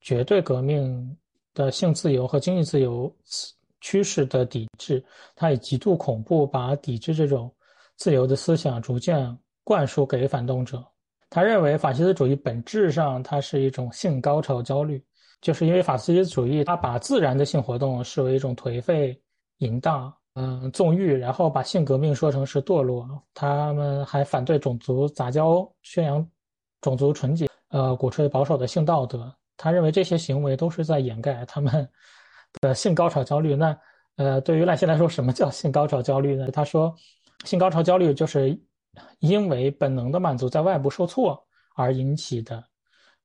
[0.00, 1.14] 绝对革命
[1.54, 3.12] 的性自由和经济自由
[3.80, 5.04] 趋势的抵制。
[5.34, 7.52] 他以极度恐怖把抵制这种
[7.96, 10.84] 自由的思想逐渐灌输给反动者。
[11.28, 15.02] 他认为法西斯主义本质上它是一种性高潮焦虑，
[15.40, 19.20] 就是因为法西斯主义它把自然的性活动视为一种颓废
[19.58, 20.12] 淫荡。
[20.34, 23.04] 嗯，纵欲，然后把性革命说成是堕落。
[23.34, 26.24] 他们还反对种族杂交，宣扬
[26.80, 29.30] 种族纯洁，呃，鼓吹保守的性道德。
[29.62, 31.86] 他认为这些行为都是在掩盖他们
[32.62, 33.54] 的性高潮焦虑。
[33.54, 33.78] 那，
[34.16, 36.50] 呃，对于赖希来说，什么叫性高潮焦虑呢？
[36.50, 36.96] 他说，
[37.44, 38.58] 性高潮焦虑就是
[39.18, 41.38] 因为本能的满足在外部受挫
[41.74, 42.64] 而引起的，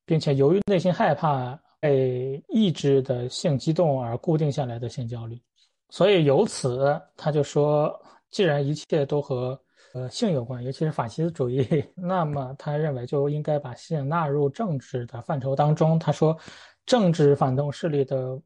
[0.04, 5.40] 并且由于内心害怕被抑制的性激动而固定下来的性焦虑。
[5.88, 7.98] 所以由此，他就说，
[8.30, 9.58] 既然一切都和
[9.96, 11.66] 呃性有关，尤其是法西斯主义，
[11.96, 15.98] 那么他认为就应该把性纳入政治的范畴当中。
[15.98, 16.36] 他说，
[16.84, 18.40] 政治反动势力的。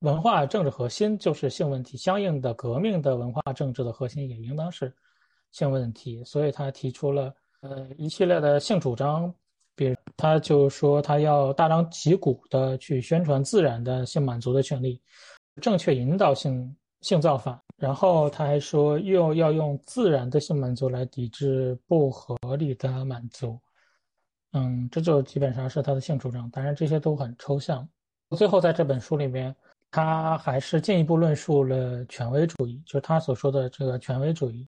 [0.00, 4.90] 文化政治核心就是性问题，相应的革命的文化政治的核心也应当是
[5.50, 9.30] 性问题，所以他提出了呃一系列的性主张，
[9.76, 14.98] 比如他就说他要大张旗鼓的去宣传自然的性满足的权利，
[15.60, 23.58] 正确引导性性造反，然后他还说又要用自然的性满足来抵制不合理的满足，
[24.52, 27.88] 嗯，这就基本上是他的性主张，当然这些都很抽象。
[28.36, 29.54] 最后在这本书里面。
[29.92, 34.64] 他还是进一步论述了权威主义，就是他所说的这个权威主义。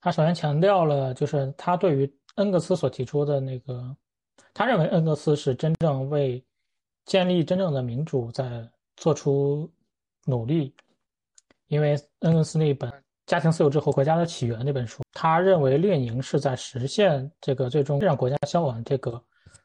[0.00, 3.96] 他首先强调了，就是他对于恩格斯所提出的那个，
[4.54, 6.40] 他认为恩格斯是真正为
[7.06, 8.64] 建立真正的民主在
[8.96, 9.68] 做出
[10.26, 10.72] 努力。
[11.72, 12.90] 因为恩格斯那本
[13.24, 19.18] 《家庭自由之后国家的起源》那本书，他认为列宁是在实现这个最终让国家消亡这个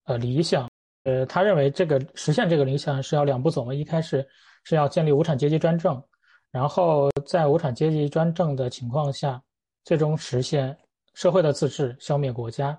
[0.05, 0.70] 呃理想。
[1.03, 4.26] 呃，他认为这个实现这个理想是要两步走嘛，一开始。
[4.64, 6.03] 是要建立无产阶级专政，
[6.51, 9.41] 然后在无产阶级专政的情况下，
[9.86, 10.78] 最终实现
[11.14, 12.78] 社会的自治，消灭国家。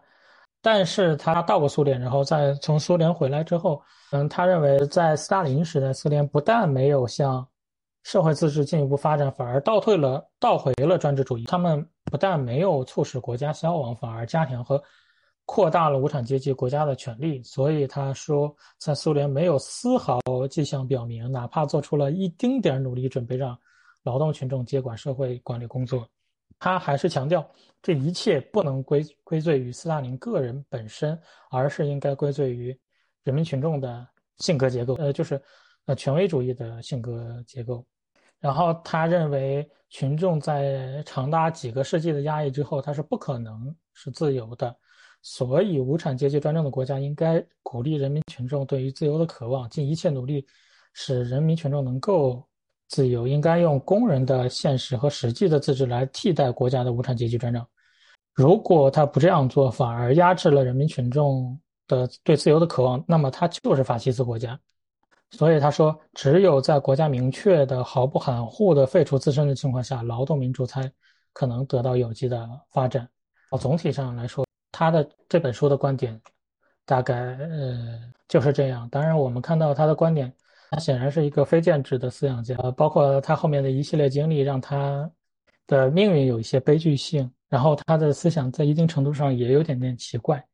[0.61, 7.49] 但是他到过苏联，然后在从苏联回来之后，嗯，他认为在斯大林时代，苏联不但没有像
[8.09, 11.45] 社会自治进一步发展，反而倒退了，倒回了专制主义。
[11.45, 14.83] 他们不但没有促使国家消亡，反而加强和。
[15.45, 23.59] 扩大了无产阶级国家的权利，所以他说，在苏联没有丝毫迹象表明，哪怕做出了一丁点努力，准备让
[24.03, 26.07] 劳动群众接管社会管理工作。
[26.59, 27.47] 他还是强调，
[27.81, 31.19] 这一切不能归归罪于斯大林个人本身，
[31.51, 32.79] 而是应该归罪于
[33.23, 34.07] 人民群众的
[34.37, 35.41] 性格结构，呃，就是
[35.87, 37.83] 呃权威主义的性格结构。
[38.41, 44.75] 然后他认为，群众在长达几个世纪的压抑之后，他是不可能是自由的。
[45.21, 50.47] 所以，无产阶级专政的国家应该鼓励人民群众对于自由的渴望，尽一切努力
[50.93, 52.47] 使人民群众能够
[52.87, 53.27] 自由。
[53.27, 57.67] 应该用工人的现实和实际的自治来替代国家的无产阶级专政。
[58.33, 61.59] 如果他不这样做，反而压制了人民群众
[61.89, 64.59] 的对自由的渴望，那么他就是法西斯国家。
[65.31, 70.91] 所以他说，只有在国家明确的、毫不含糊的废除自身的情况下，劳动民主才
[71.33, 73.09] 可能得到有机的发展。
[73.59, 74.45] 总体上来说。
[74.71, 76.21] 他的这本书的观点，
[76.85, 77.99] 大概呃
[78.29, 78.89] 就是这样。
[78.91, 80.33] 当然，我们看到他的观点，
[80.71, 82.55] 他显然是一个非建制的思想家。
[82.77, 85.11] 包括他后面的一系列经历，让他
[85.67, 87.29] 的命运有一些悲剧性。
[87.49, 90.47] 然后他的思想在一定程度上也有点点奇怪。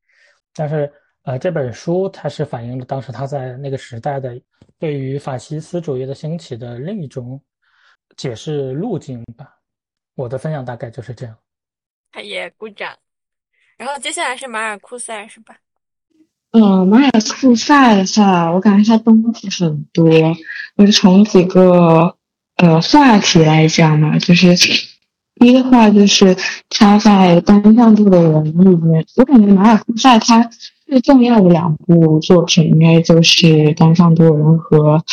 [0.55, 0.91] 但是，
[1.25, 4.39] 呃，这本书它是反映了当时他在那个时代的
[4.77, 7.41] 对于法西斯主义的兴起的另一种
[8.15, 9.57] 解释路径吧。
[10.13, 11.35] 我的分享大概就是这样。
[12.11, 12.95] 他也鼓掌。
[13.75, 15.57] 然后接下来是马尔库塞，是吧？
[16.51, 17.11] 嗯，马尔
[17.41, 20.07] 库塞的话，我感觉他东西很多。
[20.77, 22.15] 我就从几个
[22.57, 26.37] 呃话题来讲嘛，就是第一个话就是
[26.69, 30.49] 他在单向度的人里面，我感觉马尔库塞他
[30.87, 35.03] 最重要的两部作品应该就是单向度人和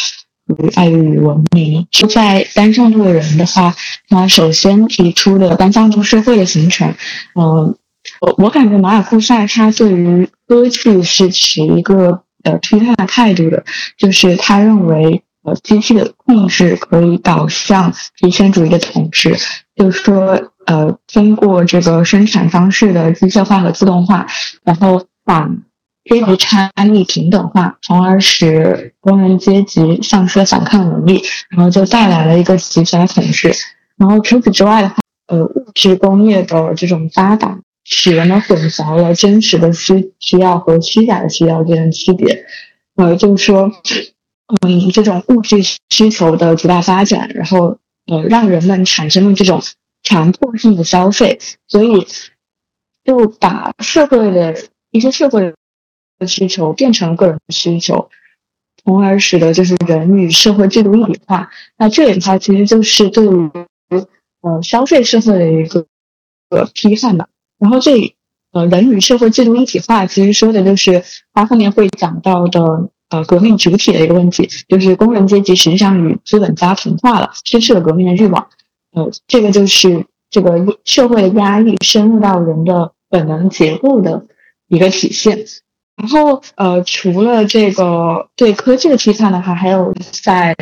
[0.47, 1.87] 与爱与文明。
[2.09, 3.75] 在单向度人的话，
[4.09, 6.95] 他首先提出的单向度社会的形成，
[7.35, 7.75] 嗯。
[8.21, 13.65] 我我感觉马尔库塞他对于科技是持一个呃批判的态度的，
[13.97, 19.37] 就是他认为呃机器的控制可以导向极权主义的统治，
[19.77, 24.27] 就是说呃通过这个生产方式的机械化和自动化，
[24.65, 25.49] 然后把
[26.05, 33.53] 阶级差异平等化，从而使工人阶级丧失了反抗能力，然后就带来了一个极权统治。
[33.97, 34.97] 然后除此之外的话，
[35.27, 37.59] 呃物质工业的这种发达。
[37.85, 42.47] 使人们混淆了真实的需需要和虚假的需要这种区别，
[42.95, 43.73] 呃，就是说，
[44.61, 45.57] 嗯，这种物质
[45.89, 49.61] 需求的极大发展，然后呃，让人们产生了这种
[50.05, 52.07] 强迫性的消费，所以
[53.05, 54.55] 就把社会的
[54.93, 55.55] 一些社会
[56.19, 58.09] 的需求变成了个人的需求，
[58.85, 61.51] 从而使得就是人与社会制度一体化。
[61.77, 63.51] 那这里的话，其实就是对于
[64.43, 65.87] 呃消费社会的一个
[66.49, 67.29] 个批判吧。
[67.59, 68.15] 然后这，
[68.53, 78.49] 呃，人与社会制度一体化，其实说的就是它后面会讲到的，呃，革命主体的一个问题，就是工人阶级实际上与资本家同化了，失去了革命的欲望。
[78.93, 84.27] 呃，这个就是这个社会的压抑深入到人的本能结构的
[84.73, 85.45] 一个体现。
[85.95, 89.95] 然后呃，除了这个对科技的批判的话，还有
[90.25, 90.57] 在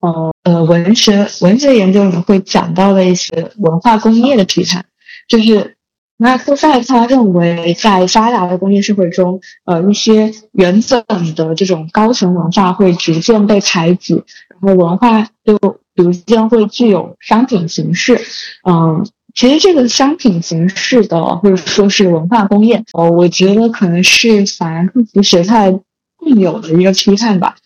[0.00, 4.86] 呃呃文学文学研究里面会讲到的一些文化工业的批判，
[5.28, 5.76] 就是
[6.16, 15.58] 马尔克塞他认为在发达的工业社会中，呃一些原本的这种高层文化会逐渐被排挤，然后文化就
[15.94, 18.18] 逐渐会具有商品形式，
[18.66, 19.06] 嗯。
[19.34, 25.70] 其实这个商品形式的，或者说是文化工业，呃，我觉得可能是法兰克福学派
[26.16, 27.56] 共有的一个批判吧。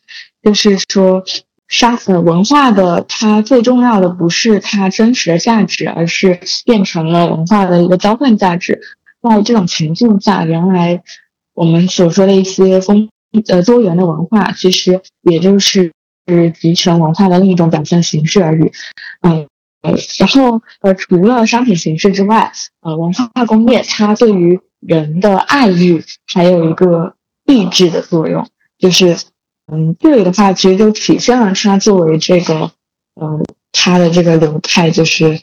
[0.42, 1.24] 就是说，
[1.68, 8.80] 商呃文化的它最重要的不是它真实的价值，而是变成了文化的一个交换价值。
[9.22, 11.02] 在这种情境下，原来
[11.54, 13.08] 我们所说的一些丰
[13.48, 15.92] 呃多元的文化，其实也就是
[16.26, 18.70] 是集权文化的另一种表现形式而已。
[19.22, 19.46] 嗯。
[20.18, 27.14] 然后，呃，除了商品形式之外，呃，文化工业它对于人的爱欲还有一个
[27.44, 29.14] 抑制的作用，就是，
[29.70, 32.72] 嗯，这里的话其实就体现了它作为这个，
[33.20, 35.38] 嗯，它的这个流派就是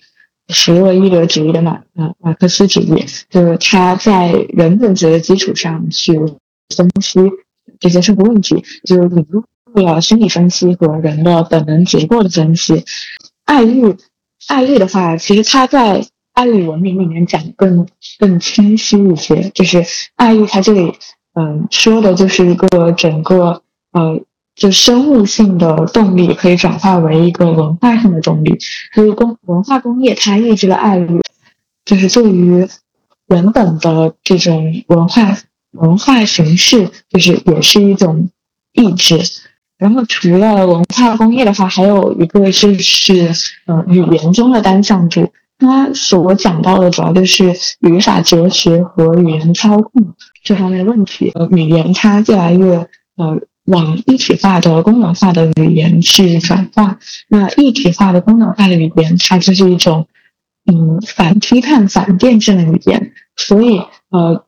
[0.48, 6.20] 弗洛伊德主义的马，呃，马克思主义，就是他在人本学的基础上去
[6.76, 7.20] 分析
[7.80, 9.44] 这些社会问题，就是引入
[9.76, 12.84] 了心理分析和人的本能结构的分析，
[13.46, 13.96] 爱欲。
[14.52, 17.88] 爱欲的话，其实它在爱欲文明里面讲更
[18.20, 19.50] 更清晰一些。
[19.54, 19.86] 就是
[20.18, 20.94] 爱欲，它这里
[21.36, 24.20] 嗯说的就是一个整个呃
[24.54, 28.58] 就生物性的动力可以转化为一个文化性的动力。
[28.94, 31.22] 所以工文化工业它抑制了爱欲，
[31.86, 32.68] 就是对于
[33.28, 35.38] 原本的这种文化
[35.72, 38.30] 文化形式，就是也是一种
[38.74, 39.22] 抑制。
[39.82, 43.32] 然后除了文化工业的话，还有一个就是，
[43.66, 45.34] 呃，语言中的单向度。
[45.58, 50.14] 它所讲到的主要就是语法哲学和语言操控
[50.44, 51.32] 这方面的问题。
[51.34, 52.76] 呃，语言它越来越
[53.18, 57.00] 呃往一体化的功能化的语言去转化。
[57.28, 60.08] 那一体化的功能化的语言，它就是一种
[60.72, 63.14] 嗯反批判、反辩证的语言。
[63.36, 64.46] 所以呃。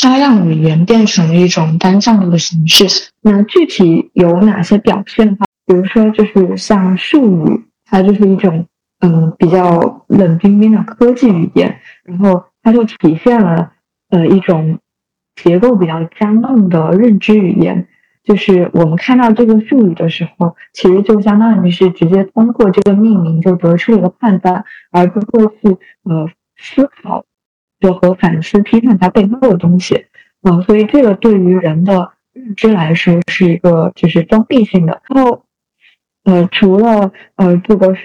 [0.00, 2.86] 它让语言变成了一种单向的形式。
[3.20, 8.66] 那具体有哪些表现的话，比如说就是像术语，它就是一种
[9.00, 13.72] 嗯比较冷冰冰的科技语言，然后它就体现了
[14.10, 14.78] 呃一种
[15.36, 17.86] 结构比较僵硬的认知语言。
[18.24, 27.24] 就是我们看到这个术语的时候，其实就相当于是直接通过这个命名就得出一个判断，而不会去呃思考。
[27.82, 30.06] 就和反思、批判它背后的东西，
[30.42, 35.02] 嗯，所以这个对于人的认知来说是一个就是封闭性的。
[35.08, 35.44] 然后，
[36.24, 37.96] 呃，除了呃这个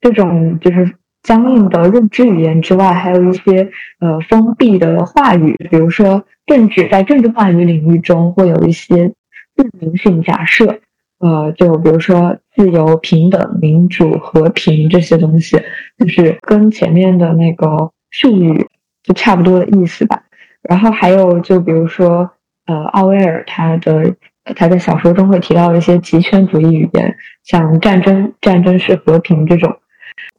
[0.00, 9.08] 这种就是僵硬的认知语言之外，还有一些呃封闭的话语，比如说政治，在政治话语领域中会有一些
[9.56, 10.78] 自明性假设，
[11.18, 15.60] 呃，就比如说自由、平等、民主、和平这些东西，
[15.98, 18.68] 就是跟前面的那个术语。
[19.04, 20.20] 就差不多的意思吧。
[20.62, 22.28] 然后还有，就比如说，
[22.66, 24.14] 呃，奥威尔他的
[24.56, 29.76] 他在小说中会提到一些极权主义语言，像战争、战争是和平这种。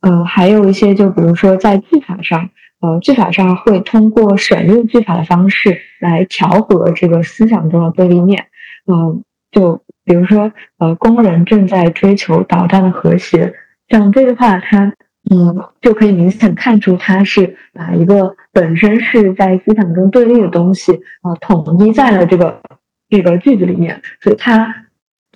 [0.02, 2.50] 嗯，还有一些，就比如说在句法上，
[2.82, 8.48] 呃，句法上会通过省略句法的方式来调和这个思想中的对立面。
[8.92, 13.54] 嗯，就比如说，呃，工人正在追求导弹的和谐，
[13.90, 14.94] 像这句话，它。
[15.28, 22.62] 嗯，就可以明显看出，他是把一个本身是在思想中对立的东西啊，统一在了这个
[23.10, 24.02] 这个句子里面。
[24.22, 24.74] 所以，他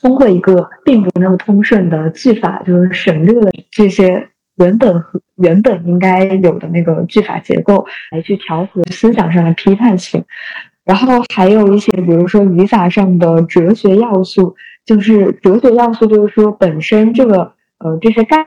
[0.02, 5.04] 通过一个并不那么通顺的句法，就是省略了这些原本
[5.36, 10.24] 原本应该有的那个句法结构，来去调和思想上的批判性。
[10.86, 14.56] 然后还有一些，比如说语法上的哲学要素，
[14.86, 18.46] 就是哲学要素，就是说本身这个呃这些概。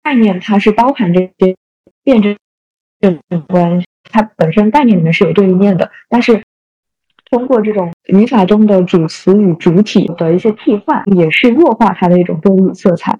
[0.00, 1.54] 概念它是包含这些
[2.02, 2.34] 辩证
[3.46, 6.42] 关系，它本身概念里面是有对立面的，但是
[7.30, 13.18] 通过这种语法中的主词与主体的一些替换，也是弱化它的一种对立色彩。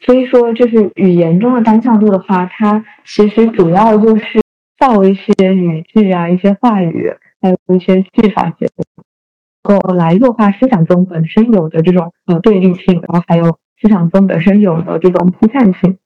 [0.00, 4.40] 所以说，就是语言中的单向度的话，它其实主要就是
[4.78, 8.68] 造一些语句啊、一些话语，还有一些句法结
[9.62, 15.96] 构，来弱化思想中本身有的这种呃对立性，然后还有思想中本身有的这种批判性。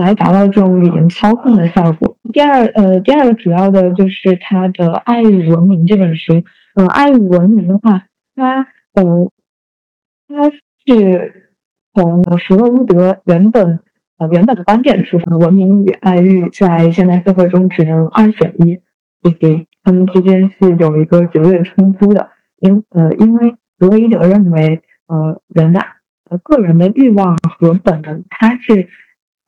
[0.00, 2.16] 来达到这种语言操控的效果。
[2.32, 6.42] 第二，呃，第二个主要的就是他的《爱与文明》这本书。
[6.74, 9.30] 呃，《爱与文明》的话，它，呃，
[10.28, 10.50] 它
[10.86, 11.52] 是
[11.92, 13.80] 从弗洛伊德原本，
[14.16, 18.78] 呃，原本的观点出发，文明与爱欲在现代社会中只能二选一，
[19.22, 22.30] 就是他们之间是有一个绝对冲突的。
[22.60, 25.80] 因呃，因为弗洛伊德认为，呃，人的
[26.30, 28.88] 呃个人的欲望和本能，它是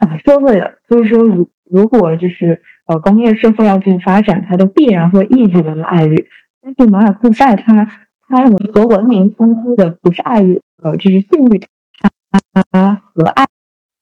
[0.06, 6.26] 啊社会的，所以说如如果就是呃工业社会要进行发展，它都必然会抑制人的爱欲。
[6.62, 7.86] 但是马尔库塞他
[8.28, 11.60] 他和文明冲突的不是爱欲，呃，就是性欲，
[12.30, 12.62] 他
[13.14, 13.46] 和爱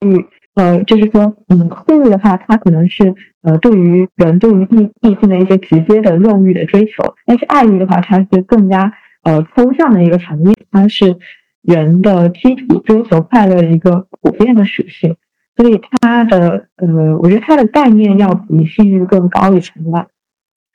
[0.06, 0.26] 欲。
[0.54, 8.92] 呃，就是说，嗯，性欲的话，它可能是呃，对于人对于异异性的一些直接的肉欲的追求；但是爱欲的话，它是更加
[9.22, 11.16] 呃抽象的一个层面，它是
[11.62, 15.16] 人的基础追求快乐的一个普遍的属性。
[15.56, 20.06] 所以它的呃，我觉得它的概念要比性欲更高一层吧。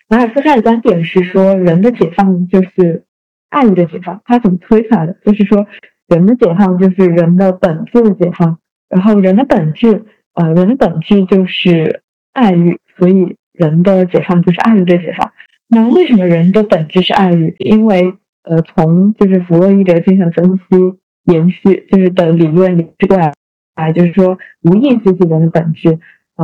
[0.09, 3.03] 马尔克塞的观点是说，人的解放就是
[3.49, 4.21] 爱欲的解放。
[4.23, 5.17] 他怎么推出来的？
[5.25, 5.67] 就是说，
[6.07, 8.59] 人的解放就是人的本质的解放。
[8.87, 15.29] 然后人的本质，呃，人的本质就是爱欲，所以人的解放就是爱欲的解放。
[15.67, 17.53] 那为什么人的本质是爱欲？
[17.59, 18.13] 因为，
[18.43, 23.33] 呃，从就是弗洛伊德精神分析延续，就是的理论延续过来，
[23.77, 25.99] 啊就是说，无意识是人的本质，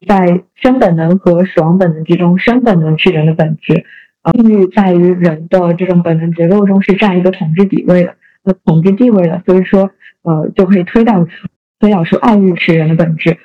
[0.08, 3.84] 在生本能和死亡本能之中，生本能是人的本质，
[4.32, 11.28] 性欲在于人的这种本能结构中是占一个统治地位的，呃，统治地位的，所以说，呃，就可以推导。
[11.80, 13.38] 推导出爱欲是人的本质，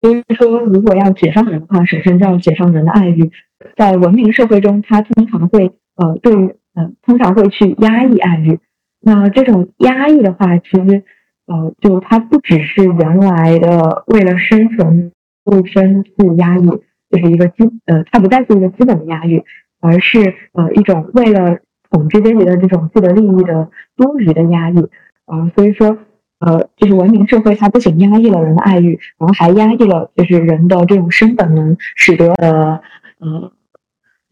[0.00, 3.30] 所以说，如果要解放人的话，首先就要解放人的爱欲。
[3.76, 8.60] 在文明社会中，他通常会呃，对于嗯，通常会去压抑爱欲。
[9.02, 11.04] 那这种压抑的话，其实
[11.46, 15.12] 呃，就它不只是原来的为了生存
[15.44, 16.66] 自身去压抑，
[17.10, 19.42] 就是一个基呃，它不再是一个基本的压抑，
[19.80, 21.58] 而是呃一种为了
[21.90, 24.88] 统治阶级的这种既得利益的多余的压抑
[25.24, 25.50] 啊。
[25.54, 25.98] 所以说。
[26.38, 32.78] 呃，就是文明社会，它不仅压抑了人的爱欲，然后还压抑了就是人的这种生本能，使得呃，
[33.20, 33.52] 呃，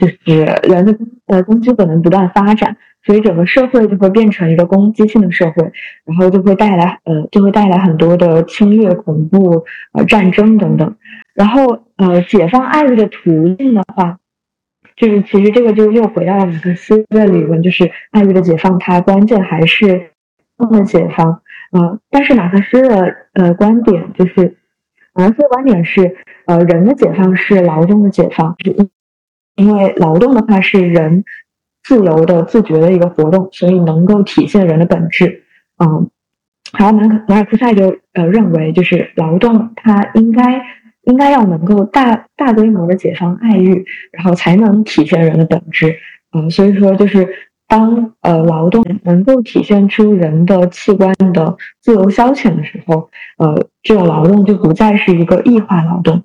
[0.07, 0.96] 就是人的
[1.26, 5.72] 呃攻击本能不断发展，所以整个社会就会变成一个攻击性的社会，
[6.05, 10.96] 然后就会带来呃，就会带来很多的侵略、恐怖、呃战争等等。
[11.34, 14.18] 然后呃，解放爱欲的途径的话，
[14.96, 20.11] 就是其实这个就又回到了马克思的理论，就是爱欲的解放，它关键还是
[20.59, 21.40] 的解放。
[21.72, 24.57] 呃，但是马克思的呃观点就是，
[25.12, 28.70] 马克思的观点是，呃，人的解放是劳动的解放，是
[29.57, 31.24] 因为劳动的话是人
[31.82, 35.42] 自由的、自觉的一个活动，所以能够体现人的本质。
[35.78, 36.09] 嗯，
[36.78, 40.62] 然后马克马尔克塞就呃认为，就是劳动它应该
[41.05, 45.96] 应该要能够大大规模的解放爱欲，然后才能体现人的本质。
[46.32, 47.28] 嗯，所以说就是。
[47.66, 56.22] 当呃劳动能够体现出人的器官的自由消遣的时候，呃，这种劳动就不再是一个异化劳动。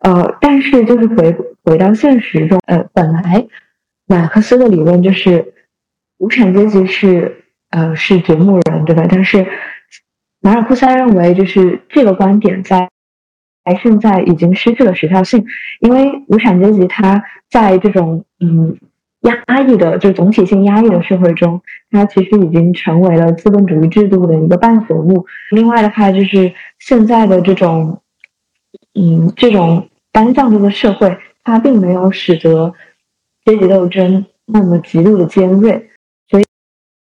[0.00, 3.46] 呃，但是就是回回到现实中，呃，本来
[4.06, 5.54] 马克思的理论就是
[6.18, 9.06] 无产阶级是呃是掘墓人，对吧？
[9.08, 9.46] 但是
[10.40, 12.88] 马尔库塞认为，就是这个观点在
[13.82, 15.44] 现在已经失去了时效性，
[15.80, 18.76] 因为无产阶级它在这种嗯。
[19.22, 25.26] 压抑的，就总体性压抑的社会中，它其实已经成为了资本主义制度的一个伴随物。
[25.50, 28.02] 另外的话，就是现在的这种，
[28.96, 32.72] 嗯，这种单向度的社会，它并没有使得
[33.44, 35.90] 阶级斗争那么极度的尖锐，
[36.28, 36.44] 所以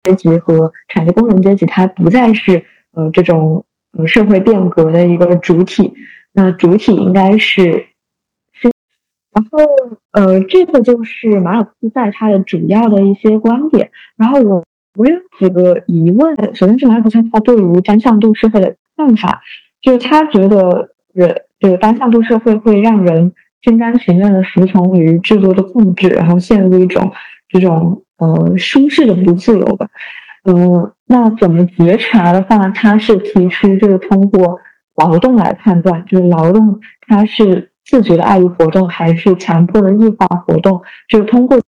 [0.05, 3.65] 阶级和产业工人阶级，它不再是呃这种
[3.99, 5.93] 呃社会变革的一个主体。
[6.33, 7.87] 那主体应该是。
[9.35, 9.59] 然后，
[10.11, 13.91] 呃，这个就是马尔克斯在他的主要的一些观点。
[14.15, 14.63] 然后我
[14.95, 16.55] 我有几个疑问。
[16.55, 19.41] 首先是马尔克斯他对于单向度社会的看法，
[19.81, 23.33] 就是他觉得人这个单向度社会会让人
[23.63, 27.13] 心甘情愿的服从于制度的控制，然后陷入一种
[27.49, 29.89] 这种呃舒适的不自由吧。
[30.45, 34.59] 呃，那怎么觉察的话，他是提出就是通过
[34.97, 37.71] 劳动来判断，就是劳动它是。
[37.85, 41.61] 自觉的爱欲活动还是强迫的异化活动，就是通过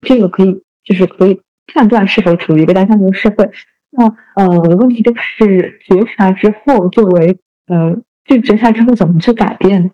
[0.00, 1.38] 这个可以，就是可以
[1.72, 3.50] 判断是否处于一个单向度社会。
[3.90, 4.06] 那
[4.36, 7.94] 呃，问题就是觉察之后，作为呃，
[8.24, 9.90] 这觉察之后怎么去改变？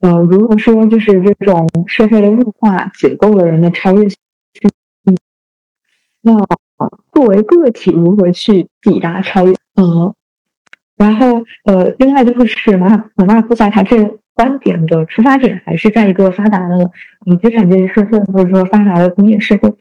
[0.00, 4.18] 呃，如果说就是这种社会的物化解构了人的超越性，
[6.22, 6.34] 那
[7.12, 9.54] 作为个体如何去抵达超越？
[9.74, 10.14] 呃，
[10.96, 14.18] 然后呃，另外就是马马尔库塞他这。
[14.32, 16.90] 观点的出发点还是在一个发达的
[17.26, 19.74] 嗯资产阶级社会，或者说发达的工业社会。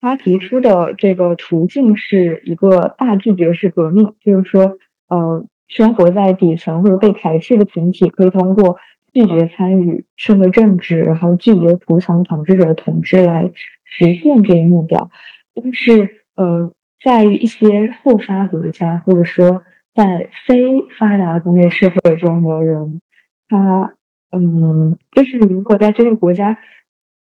[0.00, 8.76] 他提出的这个途径是一个大拒绝式革命，就是说，呃，生活在底层或者被排斥的群体可以通过
[9.14, 13.50] 拒绝参与社会政治，然后拒绝服从统治者的统治来
[13.84, 15.10] 实现这一目标。
[15.54, 16.70] 但是，呃，
[17.02, 19.62] 在一些后发国家，或者说
[19.94, 23.00] 在非发达工业社会中的人，
[23.48, 23.94] 他，
[24.30, 26.58] 嗯，就是如果在这个国家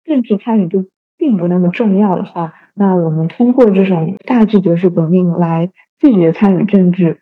[0.04, 7.22] 政治参与度并不那么重要的话，那我们通过这种大拒绝式革命来拒绝参与政治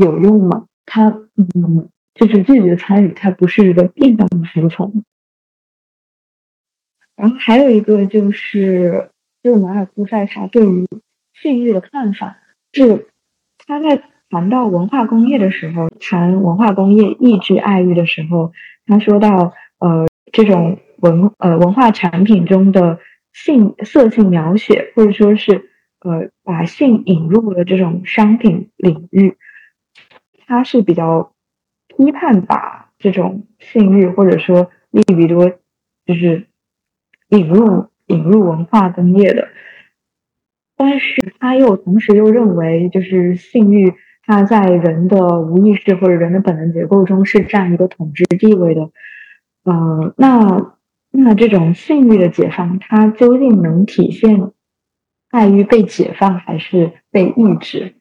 [0.00, 0.66] 有用吗？
[0.86, 1.08] 他，
[1.54, 1.88] 嗯。
[2.12, 5.04] 就是拒绝参与，它不是一个变相的服从。
[7.16, 9.10] 然后还有一个就是，
[9.42, 10.86] 就是马尔库塞他对于
[11.32, 12.36] 性欲的看法，
[12.72, 13.06] 是
[13.64, 18.52] 他在谈到文化工业的时候，谈文化工业抑制爱欲的时候，
[18.86, 22.98] 他说到，呃，这种文呃文化产品中的
[23.32, 25.70] 性色性描写，或者说是
[26.00, 29.36] 呃把性引入了这种商品领域，
[30.50, 31.32] 他是比较。
[31.96, 35.50] 批判把这种性欲或者说利比多，
[36.06, 36.46] 就是
[37.28, 39.48] 引入引入文化工业的，
[40.76, 43.92] 但是他又同时又认为，就是性欲
[44.24, 48.90] 它在人的无意识或者人的本能结构中是占一个统治地位的。
[49.64, 50.76] 呃，那
[51.10, 54.52] 那这种性欲的解放，它究竟能体现
[55.28, 57.96] 爱于被解放还是被抑制？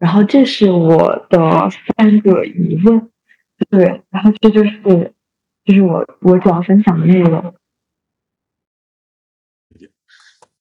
[0.00, 1.38] 然后这是我的
[1.94, 3.10] 三个疑问，
[3.68, 5.14] 对，然后这就是
[5.66, 7.54] 就是我我主要分享的内容。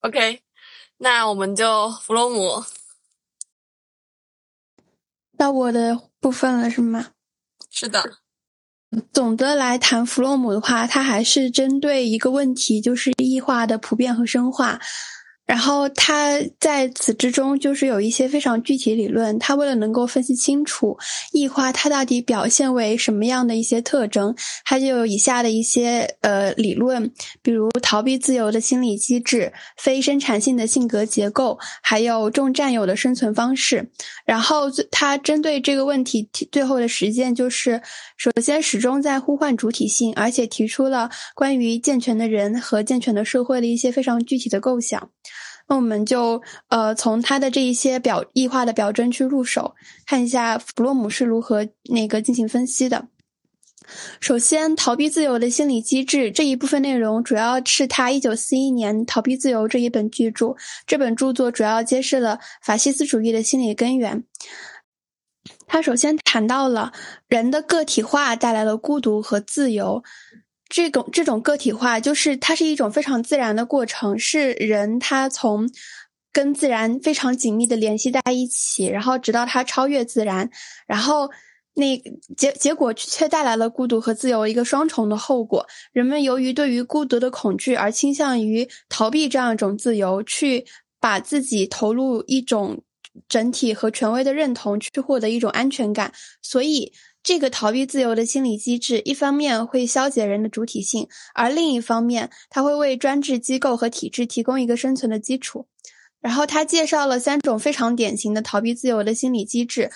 [0.01, 0.41] OK，
[0.97, 2.63] 那我们就弗洛姆
[5.37, 7.11] 到我的部分了，是吗？
[7.69, 8.03] 是的。
[9.13, 14.81] 总的来谈弗洛姆的话，他还是针对一个问题，就是异化的普遍和深化。
[15.49, 20.95] 然后他在此之中就是有一些非常具体理论，他为了能够分析清楚
[21.31, 33.89] 异化它到底表现为什么样的一些特征，他就有以下的一些呃理论，比如逃避自由的心理机制、非生产性的性格结构，还有重占有的生存方式。
[34.25, 37.81] 然后他针对这个问题最后的实践就是，
[38.17, 45.09] 首先始终在呼唤主体性，而且提出了关于健全的人和健全的社会的一些非常具体的构想。
[45.69, 53.07] 那我们就呃从他的这一些表异化的表征去入手，看一下弗洛姆是如何那个进行分析的。
[54.19, 60.55] 首先，逃避自由的心理机制这一部分内容，主要是他一九四一年《逃避自由》这一本巨著。
[60.85, 64.23] 这本著作主要揭示了法西斯主义的心理根源。
[65.65, 66.91] 他首先谈到了
[67.27, 70.03] 人的个体化带来了孤独和自由。
[70.69, 75.67] 这种这种个体化，就是它是一种非常自然的过程，是人他从
[76.31, 80.47] 跟自然非常紧密的联系在一起，然后直到他超越自然，
[80.85, 81.27] 然后
[81.73, 81.97] 那
[82.37, 85.65] 结结果却带来了孤独和自由一个双重的后果。
[85.91, 90.65] 人们由于对于孤独的恐惧而倾向于逃避这样一种自由，去
[90.99, 92.83] 把自己投入一种
[93.27, 96.13] 整体和权威的认同，去获得一种安全感，
[96.43, 96.93] 所以。
[97.21, 105.67] 这个逃避自由的心理机制，一方面会消解人的主体性，而另一方面，它会为专制机构和体制提供一个生存的基础。
[106.21, 109.89] 然后，他介绍了三种非常典型的逃避自由的心理机制，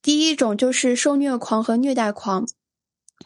[0.00, 2.46] 第一种就是受虐狂和虐待狂。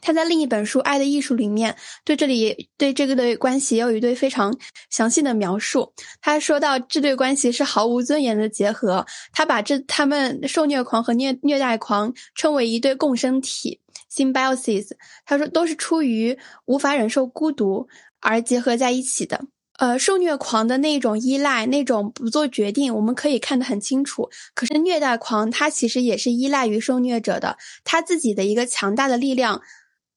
[0.01, 4.57] 他在另一本书《爱的艺术》里面，对这里对这个的关系也有一对非常
[4.90, 5.92] 详细的描述。
[6.20, 13.80] 他说到这对关系是毫无尊严的结合，他把这他们受虐狂和虐虐待狂称为一对共生体
[14.12, 14.88] （symbiosis）。
[15.24, 17.88] 他说都是出于无法忍受孤独
[18.20, 19.40] 而结合在一起的。
[19.78, 24.28] 呃，受虐狂的那种依赖，那种不做决定，我们可以看得很清楚。
[24.55, 29.62] 可是虐待狂他其实也是依赖于受虐者的，他自己的一个强大的力量。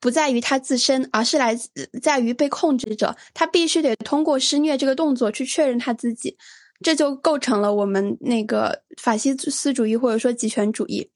[0.03, 1.69] 不在于他自身，而是来自
[2.01, 3.15] 在于被控制者。
[3.33, 6.37] 他必须得通过施虐这个动作去确认他自己，
[6.81, 11.09] 这就构成了我们那个法西斯主义或者说极权主义。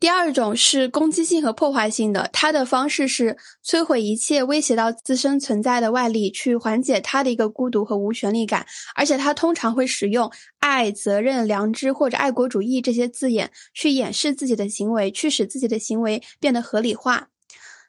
[0.00, 8.66] 第二种是攻击性和破坏性的，它的方式是摧毁一切威胁到自身存在的外力，去缓解他的一个孤独和无权利感。
[8.96, 10.28] 而且他通常会使用
[10.58, 17.28] 爱、责任、良知或者爱国主义这些字眼去掩饰自己的行为，去使自己的行为变得合理化。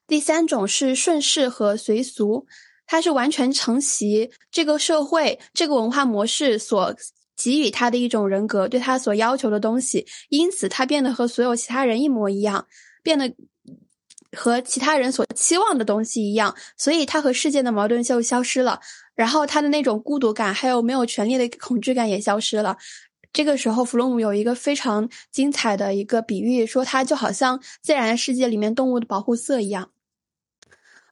[0.08, 2.48] 第三种是顺势和随俗，
[2.86, 6.96] 它是完全承袭这个社会、这个文化模式所
[7.36, 12.66] 给予他的一种人格，对他所要求的东西，因此他变得和所有其他人一模一样，
[13.04, 13.32] 变得
[14.36, 18.80] 和其他人所期望的东西一样，所以他和世界的矛盾就消失了，
[19.14, 22.78] 然后他的那种孤独感，还有没有权利的恐惧感也消失了。
[23.34, 29.92] 这个时候，弗洛姆有一个非常精彩的一个比喻，说它就好像自然世界里面动物的保护色一样。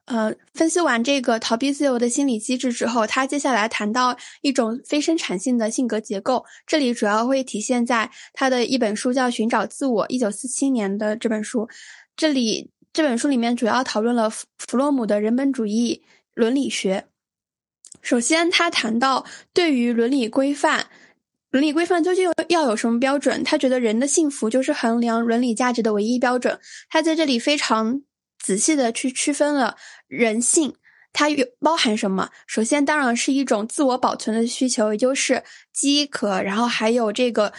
[0.05, 11.67] 呃，分析完这个逃避自由的心理机制之后，他接下来谈到一种非生产性的性格结构，这里主要会体现在他的一本书叫《寻找自我》，一九四七年的这本书。
[12.15, 16.03] 这里这本书里面主要讨论了弗弗洛姆的人本主义
[16.35, 17.05] 伦理学。
[18.03, 19.25] 首先，他谈到
[19.55, 20.85] 对于伦理规范，
[21.49, 23.43] 伦理规范究竟要有什么标准？
[23.43, 26.59] 他觉得人的幸福就是衡量伦理价值的唯一标准。
[26.89, 28.03] 他在这里非常。
[28.45, 29.75] 仔细的去区分了
[30.07, 30.75] 人性，
[31.11, 32.29] 它有包含什么？
[32.45, 35.43] 首先，当然是一种自我保存的需求，也就是
[35.73, 37.51] 饥渴，然后还有这个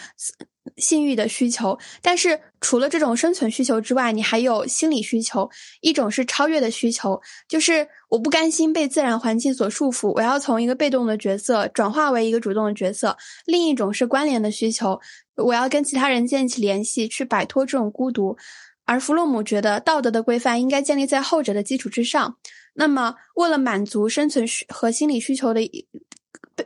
[0.77, 1.77] 性欲的需求。
[2.01, 5.49] 但是，除了这种生存需求之外，你还有心理需求。
[5.81, 13.17] 一种是超越的需求，就是我不甘心被自然环境所束缚，我要从一个被动的角色转化为一个主动的角色。
[13.45, 15.01] 另一种是关联的需求，
[15.35, 18.37] 我要跟其他人建立起联系，去摆脱这种孤独。
[18.87, 22.37] 而弗洛姆觉得，道德的规范应该建立在后者的基础之上。
[22.73, 25.61] 那么，为了满足生存需和心理需求的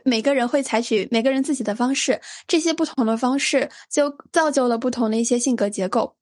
[0.04, 6.16] 每个人会采取每个人自己的方式，这些不同的方式就造就了不同的一些性格结构。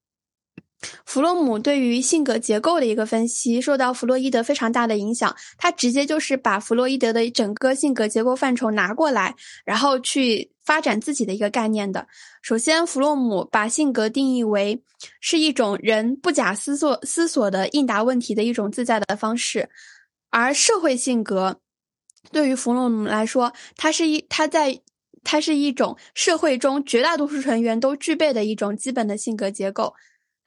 [1.05, 5.37] 弗洛姆对于性格结构的一个分析，受到弗洛伊德非常大的影响。
[5.59, 12.07] 他直接就是把弗洛伊德的整个性格结构范畴拿过来，然后去发展自己的一个概念的。
[12.41, 14.83] 首先，弗洛姆把性格定义为
[15.21, 19.69] 是一种人不假思索、思索的应答问题的一种自在的方式，
[20.31, 21.61] 而社会性格
[22.33, 24.81] 对于弗洛姆来说，它是一，它在，
[25.25, 29.93] 它是一种社会中绝大多数成员都具备的一种基本的性格结构。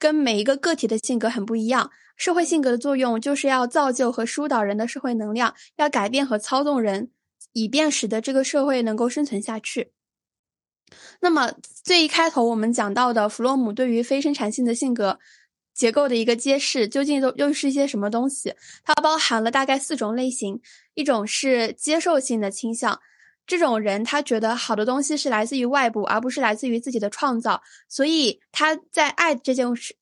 [0.04, 1.90] 跟每一个个体的性格很不一样。
[2.14, 7.10] 社会性格的作用就是要造就和疏导人的社会能量，要改变和操纵人，
[7.54, 9.92] 以便使得这个社会能够生存下去。
[11.20, 15.18] 那么最一开头我们讲到的弗洛姆对于非生产性的性格
[15.72, 18.54] 结构的一个揭示，究竟都又是一些什么东西？
[18.84, 20.60] 它包含了大概四种类型，
[20.92, 23.00] 一种是接受性的倾向。
[23.46, 29.94] 这种人，他觉得好的东西是来自于外部，而不是来自于自己的创造，所以他在爱这件事、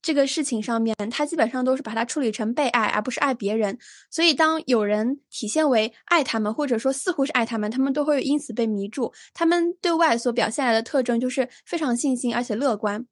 [0.00, 3.78] 这个事情上面，他基本上都是把它处理成被爱，而不是爱别人。
[4.10, 9.12] 所以，当有人体现为爱他们，或者说似乎是爱他们，他们都会因此被迷住。
[9.34, 13.06] 他们对外所表现来的特征就是非常信心而且乐观。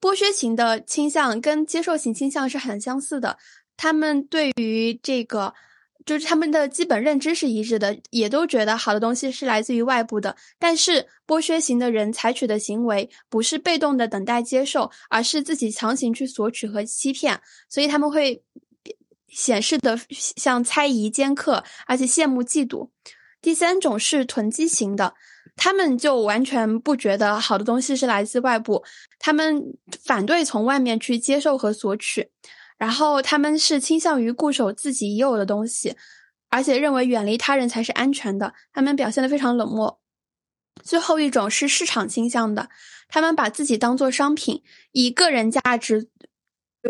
[0.00, 3.38] 剥削型的倾向跟接受型倾向是很相似的，
[3.76, 5.54] 他们对于这个。
[6.06, 10.34] 就是他们的基本认知是一致的，也都觉得好的东西是来自于外部的。
[10.58, 18.42] 但是剥削型的人采取的行为不是被动的等待接受，而是自己强行去索取和欺骗，所以他们会
[19.28, 22.88] 显示的像猜疑、尖刻，而且羡慕、嫉妒。
[23.42, 25.14] 第三种是囤积型的，
[25.56, 28.82] 他们就完全不觉得好的东西是来自外部，
[29.18, 29.62] 他们
[30.04, 32.30] 反对从外面去接受和索取。
[32.80, 35.94] 然后他们是倾向于固守自己已有的东西，
[36.48, 38.54] 而且认为远离他人才是安全的。
[38.72, 40.00] 他们表现的非常冷漠。
[40.82, 42.70] 最后一种是市场倾向的，
[43.06, 44.62] 他们把自己当做商品，
[44.92, 46.08] 以个人价值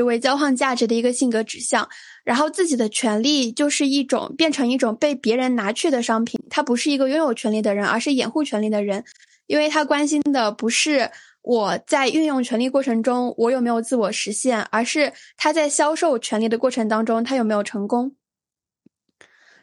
[0.05, 1.89] 为交换价值的一个性格指向。
[2.23, 6.41] 然后自己的权利就是一种变成一种被别人拿去的商品。
[6.49, 9.05] 他不是一个拥有权利的人，而是掩护权利的人，
[9.49, 11.11] 因为他关心的不是。
[11.43, 14.61] 我在运用权力过程中，我有没有自我实现？
[14.61, 18.15] 而是他在销售权力的过程当中，他有没有成功？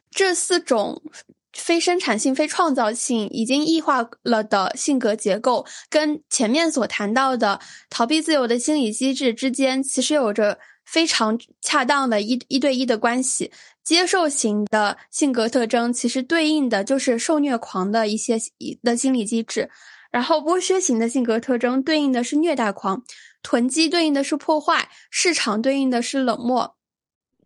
[0.10, 1.02] 这四种
[1.54, 7.60] 非生产性、非创造性已经异化了的性格结构，跟前面所谈到的
[7.90, 13.52] 逃避自由的心理机制之间，其实有着非常恰当的一一对一的关系。
[13.84, 18.38] 接受型的性格特征，其实对应的就是受虐狂的一些
[18.84, 19.70] 的心理机制。
[20.12, 23.04] 然后剥削型的性格特征对应的是虐待狂，
[23.42, 26.76] 囤积对应的是破坏，市场对应的是冷漠。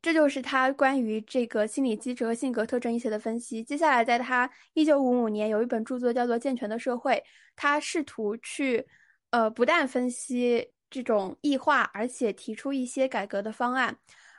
[0.01, 3.63] 这就是他关于这个心理机制和性格特征一些的分析。
[3.63, 7.13] 接下来，在他一九五五年有一本著作叫做《健全的社会》，
[7.55, 8.87] 他试图去，
[9.29, 13.95] 呃，不但分析这种异化，而且提出一些改革的方案。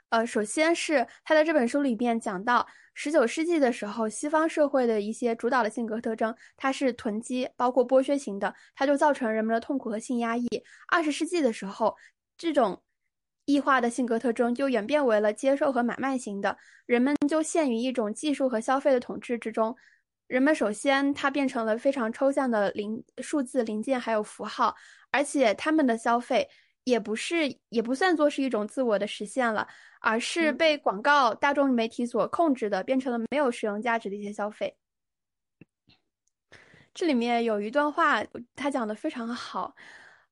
[0.09, 10.47] 呃，首先是他在这本书里面讲到，十九世纪的时候，西方社会的一些主导的性格特征，它是囤积，包括剥削型的，它就造成人们的痛苦和性压抑。
[10.89, 11.97] 二十世纪的时候，
[12.37, 12.83] 这种
[13.47, 19.75] 异化的性格特征就演变为了接受和买卖型的，人们就陷于一种技术和消费的统治之中。
[20.29, 24.75] 人们首先，它变成了非常抽象的零数字零件还有符号，
[25.11, 26.49] 而且他们的消费
[26.85, 29.69] 也不是，也不算作是一种自我的实现了。
[30.05, 34.77] 而是被广告、大众媒体所控制的，变成了没有使用价值的一些消费。
[36.93, 38.21] 这里面有一段话，
[38.57, 39.77] 他讲的非常好，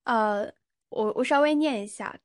[0.02, 0.52] 呃，
[0.88, 2.18] 我我稍微念一下：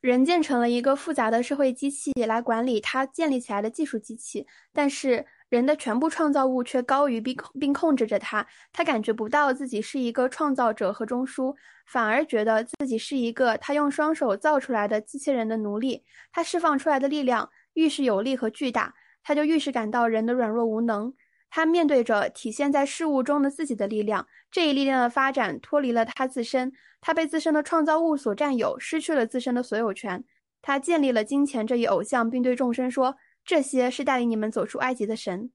[0.00, 11.54] 人建成了一个复杂的社会机器来管理他建立起来的技术机器，但是人的全部创造物却高于并并控制着他，他感觉不到自己是一个创造者和中枢，
[11.86, 16.04] 反而觉得自己是一个他用双手造出来的机器人的奴隶。
[16.30, 21.14] 他释放出来的力量愈是有力和巨大，他就愈是感到人的软弱无能。
[21.50, 26.70] 他面对着体现在事物中的自己的力量，这一力量的发展脱离了他自身，
[27.00, 30.22] 他被自身的创造物所占有，失去了自身的所有权。
[30.60, 33.16] 他建立了金钱这一偶像，并对众生说
[33.48, 35.50] ：“这些是带领你们走出埃及的神。”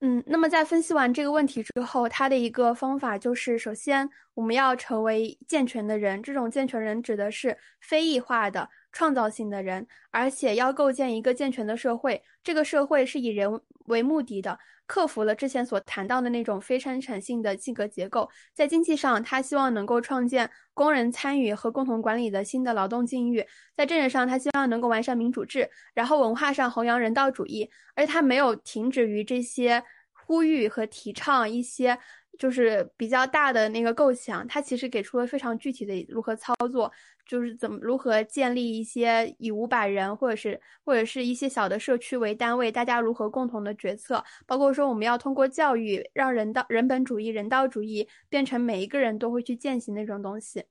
[0.00, 6.22] 嗯，那么在分析完这个问题之后，他的一个方法就是：首先，我们要成为健全的人。
[6.22, 8.70] 这种健全人指的是非异化的。
[8.90, 12.20] 创造性的人，而且要构建一个健全的社会。
[12.42, 18.28] 这个社会是以人为目的的，克服了之前所谈到的那种非生产性的性格结构。
[18.52, 23.44] 在经济上，他希望能够创建工人参与和共同管理的新的劳动境遇；
[23.76, 27.70] 在政治上，他希望能够完善民主制，然后文化上弘扬人道主义。
[27.94, 31.96] 而他没有停止于这些呼吁和提倡一些。
[32.38, 36.92] 就是比较大的那个构想，他其实给出了非常具体的如何操作，
[37.28, 50.64] 就是怎么如何建立一些以五百人或者是或者是一些小的社区为单位，大家如何共同的决策，包括说我们要通过教育让人道人本主义、人道主义变成每一个人都会去践行的那种东西。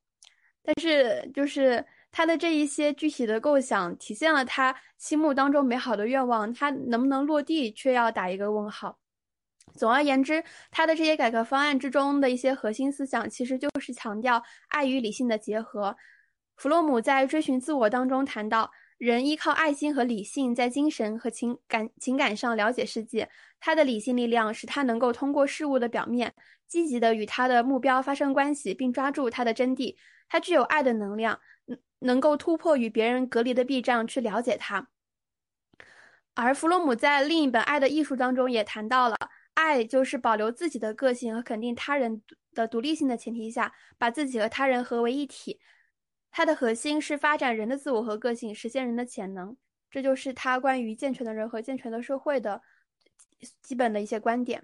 [0.63, 8.97] 但是就是他的这一些具体的构想，体现了他心目当中美好的愿望，他能不能落地，却要打一个问号。
[9.75, 15.95] 总而言之，他的这些改革方案之中的一些核心思想，其实就是强调爱与理性的结合。
[16.57, 23.29] 弗洛姆在追寻自我当中谈到，人依靠爱心和理性，在精神和情感情感上了解世界。
[23.59, 26.33] 他的理性力量使他能够通过事物的表面，
[26.67, 29.95] 积极的与他的目标发生关系，并抓住它的真谛。
[30.27, 31.39] 他具有爱的能量，
[31.99, 34.89] 能够突破与别人隔离的壁障，去了解他。
[36.33, 39.15] 而弗洛姆在另一本《爱的艺术》当中也谈到了。
[39.53, 42.21] 爱就是保留自己的个性和肯定他人
[42.53, 45.59] 的独立性的前提下，把自己和他人合为一体。
[46.37, 49.57] 它的核心是发展人的自我和个性，实现人的潜能。
[49.89, 52.61] 这就是他关于健全的人和健全的社会的
[53.63, 54.63] 基本的一些观点。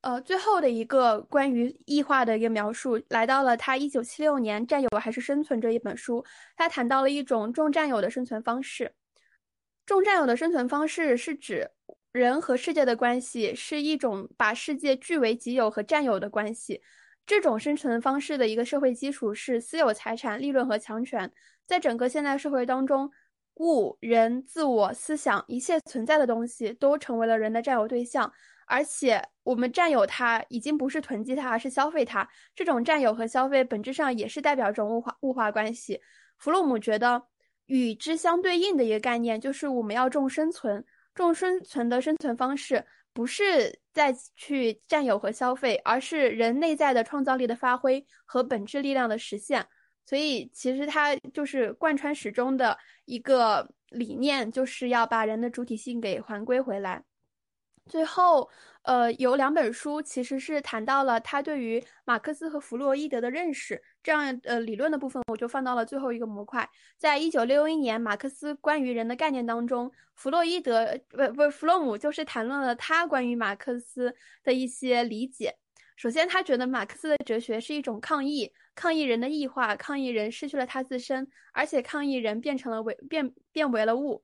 [0.00, 6.24] 呃，最后的一个关于异化的一个描述，来到了他一九七六年《占有还是生存》这一本书，
[6.56, 8.94] 他谈到了一种重占有的生存方式。
[9.84, 11.72] 重占有的生存方式是指。
[12.12, 16.80] 人和世界的关系是一种把世界据为己有和占有的关系。
[17.26, 21.30] 这种生存方式的一个社会基础是私有财产、利润和强权。
[21.66, 23.10] 在整个现代社会当中，
[23.56, 28.32] 物、人、自我、思想，一切存在的东西都成为了人的占有对象。
[28.68, 32.28] 而且，我们占有它，已经不是囤积它，而是消费它。
[32.54, 36.00] 这种占有和消费本质上也是代表一种物化物化关系。
[36.38, 37.24] 弗洛姆觉得，
[37.66, 40.84] 与之相对应的一个概念就是我们要重生存。
[41.14, 42.84] 重生存的生存方式
[43.16, 49.66] 不是再去占有和消费，而是人内在的创造力的发挥和本质力量的实现。
[50.04, 57.02] 所以，其实它就是贯穿始终的一个理念，就是要把人的主体性给还归回来。
[57.86, 58.50] 最后，
[58.86, 66.68] 呃，有两本书其实是谈到了他对于马克思和弗洛伊德的认识，这样呃理论的部分我就放到了最后一个模块。
[66.96, 74.14] 在一九六一年，马克思关于人的概念当中，弗洛伊德不不弗洛姆就是谈论了他关于马克思
[74.44, 75.56] 的一些理解。
[75.96, 84.22] 首先，他觉得马克思的哲学是一种抗议，抗议人的异化，抗议人失去了他自身，而且抗议人变成了为变变为了物。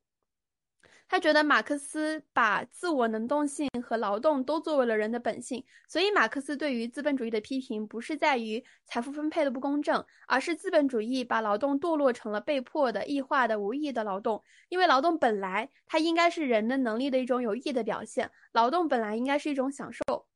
[1.13, 14.43] 他觉得马克思把自我能动性和劳动都作为了人的本性，所以马克思对于资本主义的批评不是在于财富分配的不公正，而是资本主义把劳动堕落成了被迫的、异化的、无意义的劳动。
[14.71, 20.27] 因为劳动本来它应该是人的能力的一种有益的表现，劳动本来应该是一种享受。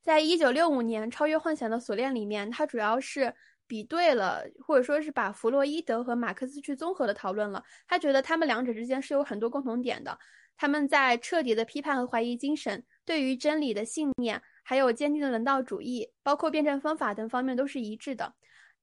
[0.00, 3.34] 在一九六五年《超越幻想的锁链》里面，它主要是。
[3.68, 7.62] 比对了，或者说是把弗洛伊德和马克思去综合的讨论了。
[7.86, 10.18] 他觉得他们两者之间是有很多共同点的。
[10.56, 18.34] 他们在彻底的批判和怀疑精神、对于真理的信念，还有坚定的人道主义，包括辩证方法等方面都是一致的。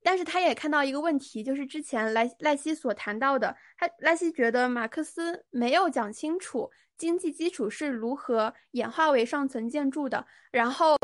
[0.02, 10.96] 但是他也看到一个问题，就是之前赖赖希所谈到的，他赖希觉得马克思没有讲清楚经济基础是如何演化为上层建筑的，然后。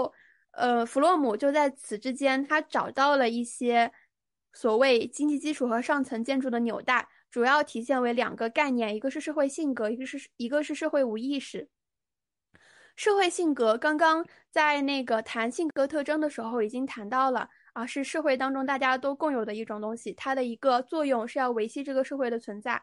[0.53, 3.93] 呃，弗洛姆就在此之间，他找到了一些
[4.53, 11.69] 所谓经济基础和上层建筑的纽带，主要体现为两个概念，一个是社会性格，一个是一个是社会无意识。
[12.95, 22.83] 社会性格刚刚在那个谈性格特征的时候已经谈到了啊，是社会当中大家都共有的一种东西，它的一个作用是要维系这个社会的存在。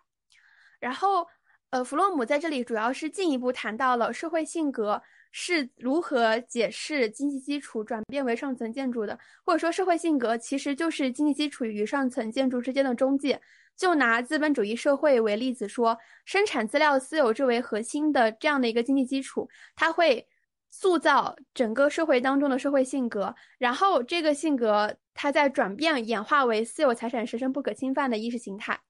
[0.79, 1.27] 然后，
[1.71, 5.01] 呃，弗洛姆在这里主要是进一步谈到了社会性格
[5.31, 13.39] 是如何解释经济基础转变为上层建筑的，或者说社会性格其实就是经济基础与上层建筑之间的中介。
[13.75, 20.27] 就拿资本主义社会为例子说，生产资料私有制为核心的这样的一个经济基础，它会
[20.69, 28.81] 塑造整个社会当中的社会性格，然后这个性格它在转变演化为私有财产神圣不可侵犯的意识形态。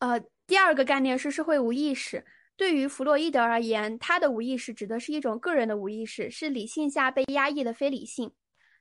[0.00, 2.26] 呃，第二个概念是社会无意识。
[2.56, 8.32] 对于弗洛伊德而言，他的无意识指的是一种个人的无意识，是理性下被压抑的非理性。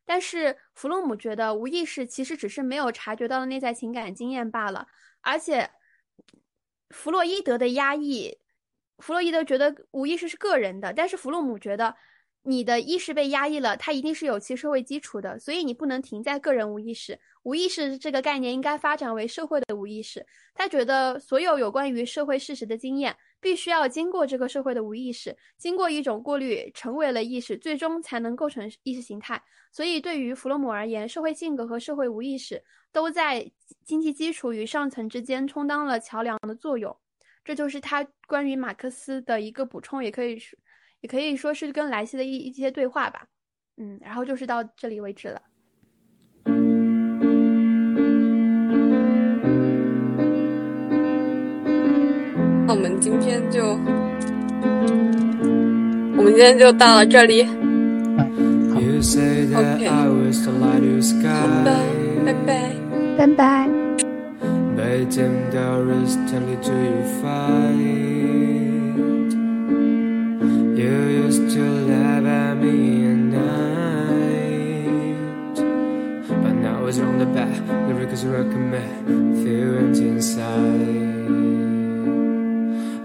[0.04, 4.88] 但是弗洛姆觉得无意识其实只是没有察觉到的内在情感经验罢了，
[5.22, 5.70] 而且
[6.90, 8.40] 弗洛伊德的压抑，
[8.98, 11.96] 弗洛伊德觉得无意识是个人的，但是弗洛姆觉得。
[12.44, 17.20] 你的意识被压抑了，它一定是有其社会基础的，所以你不能停在个人无意识。
[17.44, 20.26] 无意识这个概念应该发展为社会的无意识。
[20.54, 29.44] 他觉得所有有关于社会事实的经验，必须要经过这个社会的无意识，经过一种过滤，成为了意识，最终才能构成意识形态。
[29.72, 33.52] 所以，对于弗洛姆而言，社会性格和社会无意识都在
[33.84, 36.98] 经济基础与上层之间充当了桥梁的作用。
[37.44, 40.58] 这就是他关于马克思的一个补充，也可以说。
[41.02, 43.26] 也可以说是跟莱西的一一些对话吧，
[43.78, 45.42] 嗯，然后就是到这里为止了。
[52.68, 53.78] 那我们今天就，
[56.18, 57.48] 我们今天就到了这里。
[59.56, 61.74] OK，好的，
[62.26, 62.72] 拜拜，
[63.18, 63.70] 拜拜。
[71.50, 74.36] To laugh at me at night
[76.44, 80.50] But now it's on the back, the records recommend Feelings inside.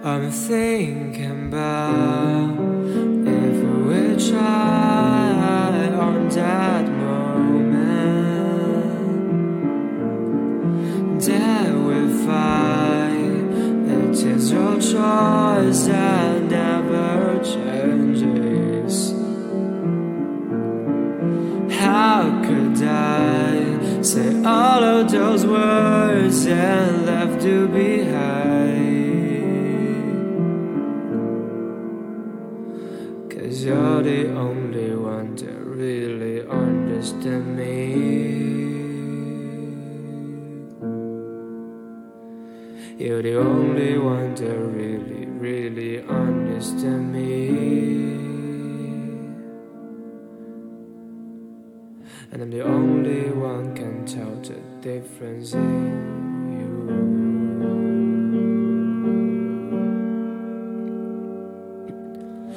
[0.05, 2.59] I'm thinking about
[3.27, 7.73] If we try on that moment
[11.23, 16.34] That we find It is your choice that
[21.85, 29.05] How could I say all of those words and left to behind?
[33.31, 38.15] Cause you're the only one that really understands me.
[42.97, 47.84] You're the only one that really, really understand me.
[52.35, 56.51] And I'm the only one can tell the difference in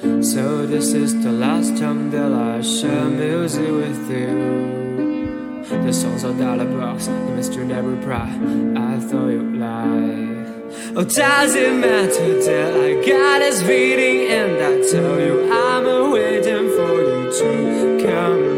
[0.01, 0.23] you.
[0.23, 5.61] So this is the last time that I share music with you.
[5.85, 8.31] The songs are dollar bucks, the mystery never reply.
[8.75, 10.47] I thought you'd lie.
[10.95, 16.67] Oh, does it matter that I got us beating and I tell you I'm waiting
[16.75, 18.56] for you to come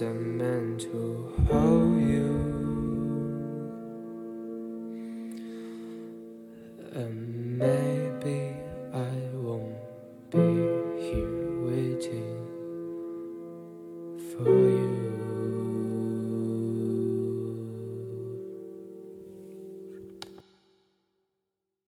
[0.00, 2.47] I'm meant to hold you.